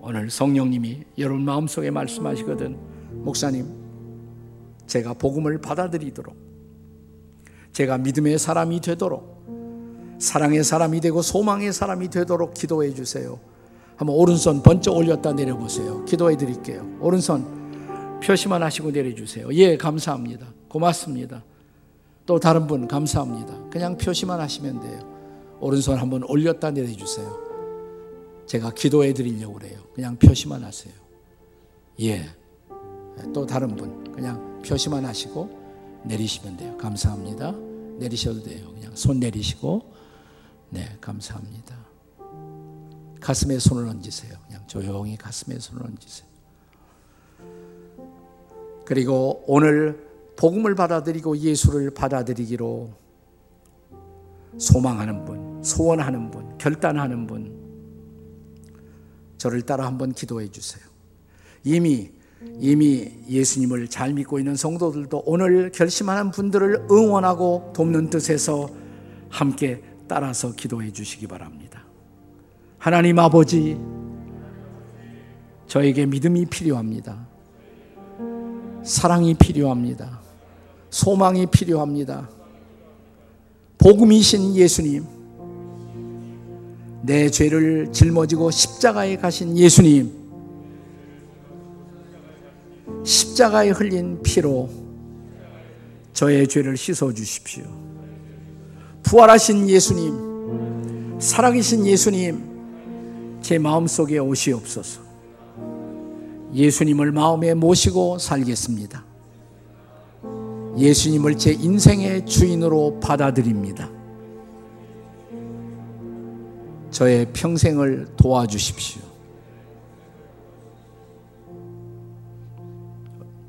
오늘 0.00 0.30
성령님이 0.30 1.04
여러분 1.18 1.44
마음속에 1.44 1.90
말씀하시거든 1.90 2.76
목사님 3.24 3.81
제가 4.86 5.14
복음을 5.14 5.58
받아들이도록 5.60 6.34
제가 7.72 7.98
믿음의 7.98 8.38
사람이 8.38 8.80
되도록 8.80 9.42
사랑의 10.18 10.62
사람이 10.62 11.00
되고 11.00 11.20
소망의 11.22 11.72
사람이 11.72 12.08
되도록 12.08 12.54
기도해 12.54 12.94
주세요. 12.94 13.40
한번 13.96 14.16
오른손 14.16 14.62
번쩍 14.62 14.96
올렸다 14.96 15.32
내려보세요. 15.32 16.04
기도해 16.04 16.36
드릴게요. 16.36 16.86
오른손 17.00 18.20
표시만 18.22 18.62
하시고 18.62 18.90
내려주세요. 18.90 19.52
예, 19.54 19.76
감사합니다. 19.76 20.46
고맙습니다. 20.68 21.42
또 22.24 22.38
다른 22.38 22.66
분 22.66 22.86
감사합니다. 22.86 23.68
그냥 23.70 23.98
표시만 23.98 24.40
하시면 24.40 24.80
돼요. 24.80 25.56
오른손 25.60 25.98
한번 25.98 26.22
올렸다 26.24 26.70
내려주세요. 26.70 27.38
제가 28.46 28.70
기도해 28.70 29.12
드리려고 29.12 29.54
그래요. 29.54 29.80
그냥 29.94 30.16
표시만 30.16 30.62
하세요. 30.62 30.92
예. 32.00 32.24
또 33.32 33.44
다른 33.44 33.74
분 33.76 34.12
그냥 34.12 34.51
표시만 34.62 35.04
하시고 35.04 36.02
내리시면 36.04 36.56
돼요. 36.56 36.76
감사합니다. 36.78 37.52
내리셔도 37.98 38.42
돼요. 38.42 38.72
그냥 38.74 38.94
손 38.94 39.20
내리시고 39.20 39.92
네, 40.70 40.96
감사합니다. 41.00 41.76
가슴에 43.20 43.58
손을 43.58 43.88
얹으세요. 43.88 44.34
그냥 44.46 44.66
조용히 44.66 45.16
가슴에 45.16 45.58
손을 45.58 45.84
얹으세요. 45.84 46.28
그리고 48.84 49.44
오늘 49.46 50.08
복음을 50.36 50.74
받아들이고 50.74 51.38
예수를 51.38 51.90
받아들이기로 51.92 52.90
소망하는 54.58 55.24
분, 55.24 55.62
소원하는 55.62 56.30
분, 56.30 56.58
결단하는 56.58 57.26
분, 57.26 57.62
저를 59.38 59.62
따라 59.62 59.86
한번 59.86 60.12
기도해 60.12 60.48
주세요. 60.48 60.84
이미 61.64 62.10
이미 62.60 63.10
예수님을 63.28 63.88
잘 63.88 64.12
믿고 64.12 64.38
있는 64.38 64.54
성도들도 64.54 65.24
오늘 65.26 65.70
결심하는 65.72 66.30
분들을 66.30 66.86
응원하고 66.90 67.72
돕는 67.74 68.10
뜻에서 68.10 68.68
함께 69.28 69.82
따라서 70.06 70.52
기도해 70.52 70.92
주시기 70.92 71.26
바랍니다. 71.26 71.84
하나님 72.78 73.18
아버지, 73.18 73.78
저에게 75.66 76.06
믿음이 76.06 76.46
필요합니다. 76.46 77.26
사랑이 78.84 79.34
필요합니다. 79.34 80.20
소망이 80.90 81.46
필요합니다. 81.46 82.28
복음이신 83.78 84.54
예수님, 84.54 85.04
내 87.02 87.30
죄를 87.30 87.90
짊어지고 87.90 88.50
십자가에 88.50 89.16
가신 89.16 89.56
예수님, 89.56 90.21
십자가에 93.04 93.70
흘린 93.70 94.22
피로 94.22 94.68
저의 96.12 96.46
죄를 96.46 96.76
씻어 96.76 97.12
주십시오. 97.12 97.64
부활하신 99.02 99.68
예수님, 99.68 101.18
살아계신 101.18 101.86
예수님, 101.86 103.40
제 103.40 103.58
마음속에 103.58 104.18
오시옵소서. 104.18 105.00
예수님을 106.54 107.12
마음에 107.12 107.54
모시고 107.54 108.18
살겠습니다. 108.18 109.04
예수님을 110.76 111.36
제 111.38 111.52
인생의 111.52 112.26
주인으로 112.26 113.00
받아들입니다. 113.00 113.90
저의 116.90 117.26
평생을 117.32 118.08
도와주십시오. 118.16 119.11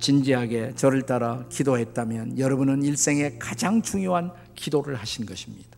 진지하게 0.04 0.74
저를 0.76 1.04
따라 1.04 1.46
기도했다면 1.48 2.38
여러분은 2.38 2.84
일생의 2.84 3.40
가장 3.40 3.82
중요한 3.82 4.32
기도를 4.54 4.96
하신 4.96 5.26
것입니다. 5.26 5.70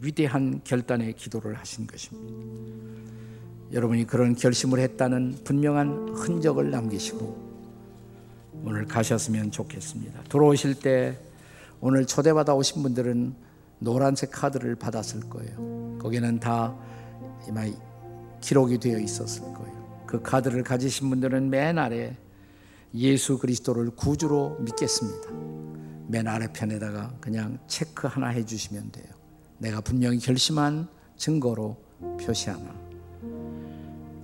위대한 0.00 0.62
결단의 0.64 1.12
기도를 1.12 1.54
하신 1.58 1.86
것입니다. 1.86 2.32
여러분이 3.70 4.06
그런 4.06 4.34
결심을 4.34 4.78
했다는 4.78 5.40
분명한 5.44 6.14
흔적을 6.14 6.70
남기시고 6.70 7.44
오늘 8.64 8.86
가셨으면 8.86 9.50
좋겠습니다. 9.50 10.22
들어오실 10.30 10.76
때 10.76 11.18
오늘 11.82 12.06
초대받아 12.06 12.54
오신 12.54 12.82
분들은 12.82 13.34
노란색 13.78 14.30
카드를 14.30 14.74
받았을 14.74 15.20
거예요. 15.28 15.98
거기는 15.98 16.40
다 16.40 16.74
기록이 18.40 18.78
되어 18.78 18.98
있었을 18.98 19.42
거예요. 19.42 20.04
그 20.06 20.22
카드를 20.22 20.62
가지신 20.62 21.10
분들은 21.10 21.50
맨 21.50 21.76
아래 21.76 22.16
예수 22.94 23.38
그리스도를 23.38 23.90
구주로 23.90 24.56
믿겠습니다. 24.60 25.30
맨 26.06 26.28
아래편에다가 26.28 27.14
그냥 27.20 27.58
체크 27.66 28.06
하나 28.06 28.28
해주시면 28.28 28.92
돼요. 28.92 29.06
내가 29.58 29.80
분명히 29.80 30.18
결심한 30.18 30.88
증거로 31.16 31.76
표시 32.20 32.50
하나. 32.50 32.74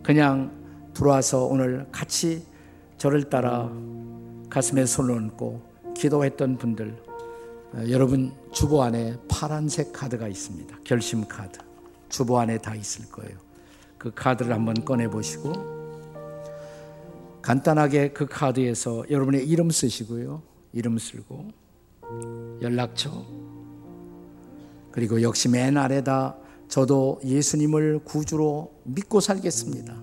그냥 0.02 0.52
들어와서 0.94 1.46
오늘 1.46 1.86
같이 1.90 2.44
저를 2.98 3.28
따라 3.30 3.70
가슴에 4.48 4.84
손을 4.84 5.14
얹고 5.16 5.70
기도했던 5.96 6.58
분들, 6.58 7.02
어, 7.72 7.84
여러분 7.88 8.32
주보 8.52 8.82
안에 8.82 9.16
파란색 9.28 9.92
카드가 9.92 10.28
있습니다. 10.28 10.78
결심 10.84 11.26
카드. 11.26 11.58
주보 12.08 12.38
안에 12.38 12.58
다 12.58 12.74
있을 12.74 13.08
거예요. 13.10 13.38
그 13.96 14.12
카드를 14.14 14.52
한번 14.52 14.74
꺼내 14.84 15.08
보시고 15.08 15.79
간단하게 17.42 18.12
그 18.12 18.26
카드에서 18.26 19.04
여러분의 19.10 19.46
이름 19.46 19.70
쓰시고요. 19.70 20.42
이름 20.72 20.98
쓰고 20.98 21.48
연락처 22.60 23.24
그리고 24.92 25.22
역시 25.22 25.48
맨 25.48 25.76
아래다 25.76 26.36
저도 26.68 27.20
예수님을 27.24 28.00
구주로 28.04 28.72
믿고 28.84 29.20
살겠습니다. 29.20 29.96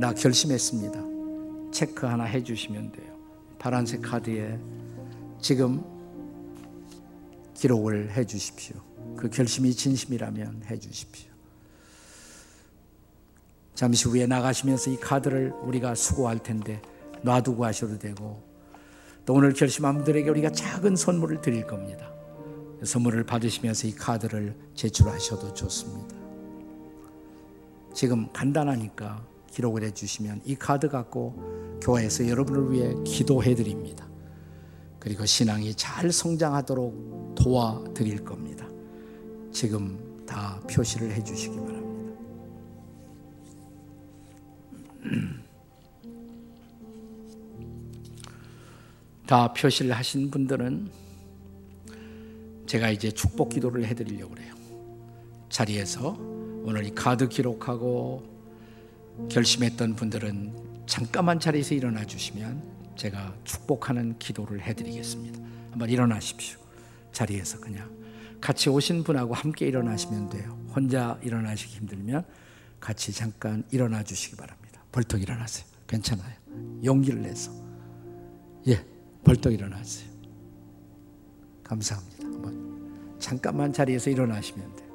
나 0.00 0.12
결심했습니다. 0.12 1.70
체크 1.72 2.06
하나 2.06 2.24
해 2.24 2.42
주시면 2.42 2.92
돼요. 2.92 3.16
파란색 3.58 4.02
카드에 4.02 4.58
지금 5.40 5.82
기록을 7.54 8.16
해 8.16 8.24
주십시오. 8.24 8.76
그 9.16 9.30
결심이 9.30 9.72
진심이라면 9.72 10.64
해 10.66 10.78
주십시오. 10.78 11.35
잠시 13.76 14.08
후에 14.08 14.26
나가시면서 14.26 14.90
이 14.90 14.96
카드를 14.96 15.52
우리가 15.62 15.94
수고할 15.94 16.38
텐데 16.38 16.80
놔두고 17.20 17.64
하셔도 17.66 17.98
되고 17.98 18.42
또 19.26 19.34
오늘 19.34 19.52
결심한 19.52 19.96
분들에게 19.96 20.30
우리가 20.30 20.50
작은 20.50 20.96
선물을 20.96 21.42
드릴 21.42 21.66
겁니다. 21.66 22.10
선물을 22.82 23.24
받으시면서 23.24 23.86
이 23.88 23.92
카드를 23.92 24.56
제출하셔도 24.74 25.52
좋습니다. 25.52 26.16
지금 27.92 28.32
간단하니까 28.32 29.22
기록을 29.50 29.84
해주시면 29.84 30.40
이 30.46 30.54
카드 30.54 30.88
갖고 30.88 31.78
교회에서 31.82 32.28
여러분을 32.28 32.72
위해 32.72 32.94
기도해 33.04 33.54
드립니다. 33.54 34.08
그리고 34.98 35.26
신앙이 35.26 35.74
잘 35.74 36.10
성장하도록 36.10 37.34
도와드릴 37.34 38.24
겁니다. 38.24 38.66
지금 39.52 40.24
다 40.26 40.60
표시를 40.70 41.12
해 41.12 41.22
주시기 41.22 41.56
바랍니다. 41.56 41.75
다 49.26 49.52
표시를 49.52 49.92
하신 49.92 50.30
분들은 50.30 50.90
제가 52.66 52.90
이제 52.90 53.10
축복 53.10 53.50
기도를 53.50 53.84
해드리려고 53.86 54.34
그래요. 54.34 54.54
자리에서 55.48 56.16
오늘 56.64 56.84
이 56.84 56.94
카드 56.94 57.28
기록하고 57.28 58.36
결심했던 59.30 59.94
분들은 59.96 60.84
잠깐만 60.86 61.40
자리에서 61.40 61.74
일어나 61.74 62.04
주시면 62.04 62.62
제가 62.96 63.34
축복하는 63.44 64.18
기도를 64.18 64.62
해드리겠습니다. 64.62 65.40
한번 65.70 65.90
일어나십시오. 65.90 66.58
자리에서 67.12 67.60
그냥 67.60 67.90
같이 68.40 68.68
오신 68.68 69.04
분하고 69.04 69.34
함께 69.34 69.66
일어나시면 69.66 70.30
돼요. 70.30 70.58
혼자 70.74 71.18
일어나시기 71.22 71.76
힘들면 71.76 72.24
같이 72.80 73.12
잠깐 73.12 73.64
일어나 73.70 74.02
주시기 74.02 74.36
바랍니다. 74.36 74.65
벌떡 74.96 75.20
일어나세요. 75.20 75.66
괜찮아요. 75.86 76.32
용기를 76.82 77.20
내서. 77.20 77.52
예, 78.66 78.82
벌떡 79.24 79.52
일어나세요. 79.52 80.08
감사합니다. 81.62 82.24
한번 82.24 83.18
잠깐만 83.18 83.74
자리에서 83.74 84.08
일어나시면 84.08 84.76
돼요. 84.76 84.88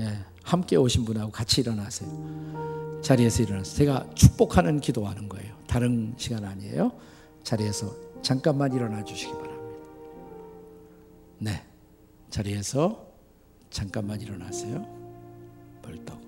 예, 0.00 0.18
함께 0.42 0.76
오신 0.76 1.06
분하고 1.06 1.32
같이 1.32 1.62
일어나세요. 1.62 3.00
자리에서 3.02 3.44
일어나서 3.44 3.74
제가 3.76 4.10
축복하는 4.14 4.78
기도하는 4.78 5.26
거예요. 5.26 5.56
다른 5.66 6.12
시간 6.18 6.44
아니에요. 6.44 6.92
자리에서 7.44 7.96
잠깐만 8.20 8.74
일어나 8.74 9.02
주시기 9.02 9.32
바랍니다. 9.32 9.78
네, 11.38 11.66
자리에서 12.28 13.06
잠깐만 13.70 14.20
일어나세요. 14.20 14.86
벌떡. 15.80 16.21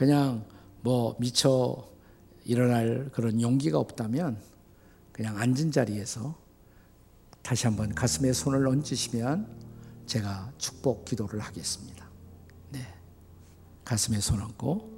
그냥 0.00 0.46
뭐 0.80 1.14
미처 1.20 1.86
일어날 2.46 3.10
그런 3.12 3.38
용기가 3.38 3.78
없다면 3.78 4.40
그냥 5.12 5.36
앉은 5.36 5.72
자리에서 5.72 6.38
다시 7.42 7.66
한번 7.66 7.94
가슴에 7.94 8.32
손을 8.32 8.66
얹으시면 8.66 9.46
제가 10.06 10.52
축복 10.56 11.04
기도를 11.04 11.40
하겠습니다. 11.40 12.08
네. 12.70 12.80
가슴에 13.84 14.20
손 14.20 14.40
얹고 14.40 14.90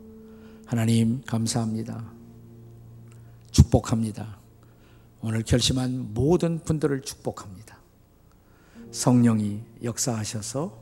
하나님 0.66 1.20
감사합니다. 1.22 2.09
축복합니다. 3.51 4.39
오늘 5.20 5.43
결심한 5.43 6.14
모든 6.14 6.61
분들을 6.61 7.03
축복합니다. 7.03 7.76
성령이 8.93 9.64
역사하셔서 9.83 10.81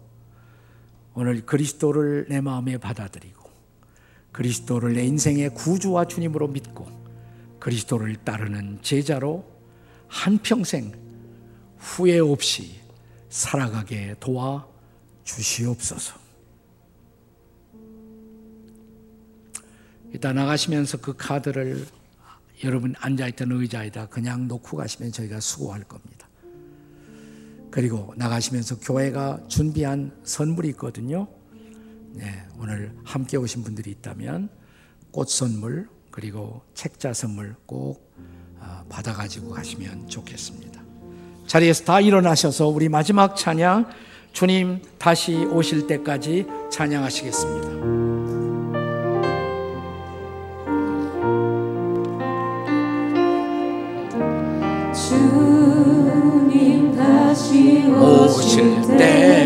오늘 1.14 1.46
그리스도를 1.46 2.26
내 2.28 2.42
마음에 2.42 2.76
받아들이고 2.76 3.39
그리스도를 4.32 4.94
내 4.94 5.04
인생의 5.04 5.50
구주와 5.54 6.06
주님으로 6.06 6.48
믿고 6.48 6.86
그리스도를 7.58 8.16
따르는 8.16 8.78
제자로 8.82 9.44
한평생 10.08 10.92
후회 11.78 12.18
없이 12.18 12.80
살아가게 13.28 14.16
도와 14.20 14.66
주시옵소서. 15.24 16.18
이따 20.12 20.32
나가시면서 20.32 20.98
그 20.98 21.14
카드를 21.16 21.86
여러분 22.64 22.94
앉아있던 22.98 23.52
의자에다 23.52 24.06
그냥 24.06 24.48
놓고 24.48 24.76
가시면 24.76 25.12
저희가 25.12 25.40
수고할 25.40 25.84
겁니다. 25.84 26.28
그리고 27.70 28.12
나가시면서 28.16 28.80
교회가 28.80 29.44
준비한 29.48 30.10
선물이 30.24 30.70
있거든요. 30.70 31.28
네, 32.12 32.42
오늘 32.58 32.94
함께 33.04 33.36
오신 33.36 33.64
분들이 33.64 33.90
있다면 33.90 34.48
꽃 35.10 35.28
선물 35.28 35.88
그리고 36.10 36.62
책자 36.74 37.12
선물 37.12 37.56
꼭 37.66 38.10
아, 38.60 38.84
받아가지고 38.88 39.50
가시면 39.50 40.08
좋겠습니다. 40.08 40.80
자리에서 41.46 41.84
다 41.84 42.00
일어나셔서 42.00 42.68
우리 42.68 42.88
마지막 42.88 43.36
찬양 43.36 43.88
주님 44.32 44.82
다시 44.98 45.36
오실 45.36 45.86
때까지 45.86 46.46
찬양하시겠습니다. 46.70 48.00
주님 54.92 56.96
다시 56.96 57.84
오실 57.88 58.82
때 58.96 59.39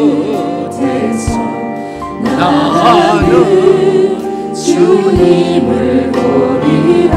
끝에서 0.00 1.38
나는 2.22 3.20
주님을 4.54 6.10
보리라 6.12 7.09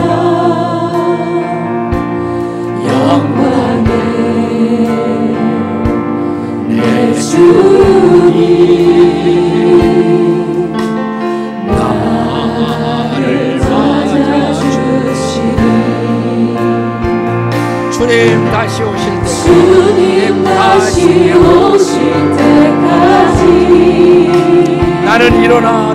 나는 25.23 25.41
일어나 25.41 25.92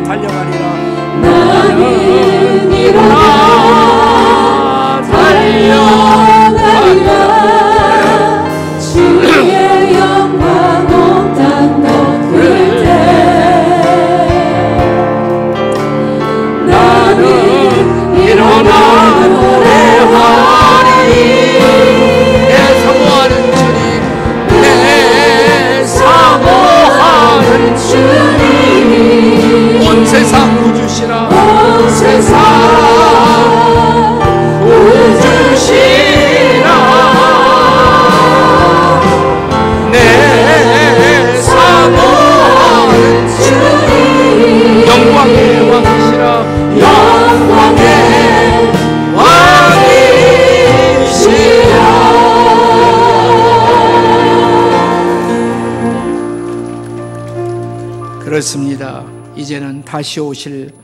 다시 59.89 60.21
오실 60.21 60.75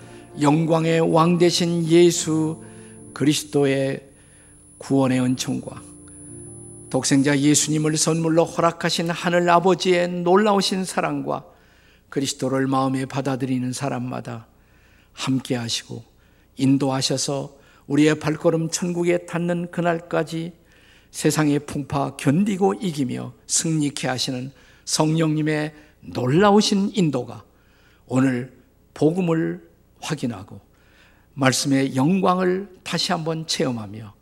영광의 0.40 1.12
왕 1.12 1.36
되신 1.36 1.86
예수 1.88 2.64
그리스도의 3.12 4.02
구원의 4.78 5.20
은총과 5.20 5.82
독생자 6.88 7.38
예수님을 7.38 7.98
선물로 7.98 8.44
허락하신 8.46 9.10
하늘 9.10 9.50
아버지의 9.50 10.08
놀라우신 10.08 10.86
사랑과 10.86 11.44
그리스도를 12.08 12.66
마음에 12.66 13.04
받아들이는 13.04 13.74
사람마다 13.74 14.46
함께 15.12 15.54
하시고 15.54 16.02
인도하셔서 16.56 17.58
우리의 17.86 18.18
발걸음 18.18 18.70
천국에 18.70 19.26
닿는 19.26 19.70
그날까지 19.70 20.54
세상의 21.10 21.66
풍파 21.66 22.16
견디고 22.16 22.76
이기며 22.80 23.34
승리케 23.48 24.08
하시는 24.08 24.50
성령님의 24.86 25.74
놀라우신 26.00 26.92
인도가 26.94 27.44
오늘 28.06 28.63
복음을 28.94 29.62
확인하고 30.00 30.60
말씀의 31.34 31.96
영광을 31.96 32.68
다시 32.82 33.12
한번 33.12 33.46
체험하며 33.46 34.14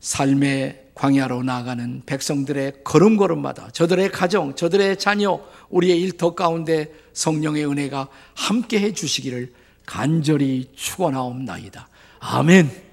삶의 0.00 0.90
광야로 0.94 1.42
나아가는 1.42 2.02
백성들의 2.04 2.84
걸음걸음마다 2.84 3.70
저들의 3.70 4.10
가정, 4.10 4.54
저들의 4.54 4.98
자녀, 4.98 5.40
우리의 5.70 6.00
일터 6.00 6.34
가운데 6.34 6.92
성령의 7.12 7.66
은혜가 7.66 8.08
함께 8.34 8.80
해 8.80 8.92
주시기를 8.92 9.52
간절히 9.86 10.70
축원하옵나이다. 10.74 11.88
아멘. 12.20 12.89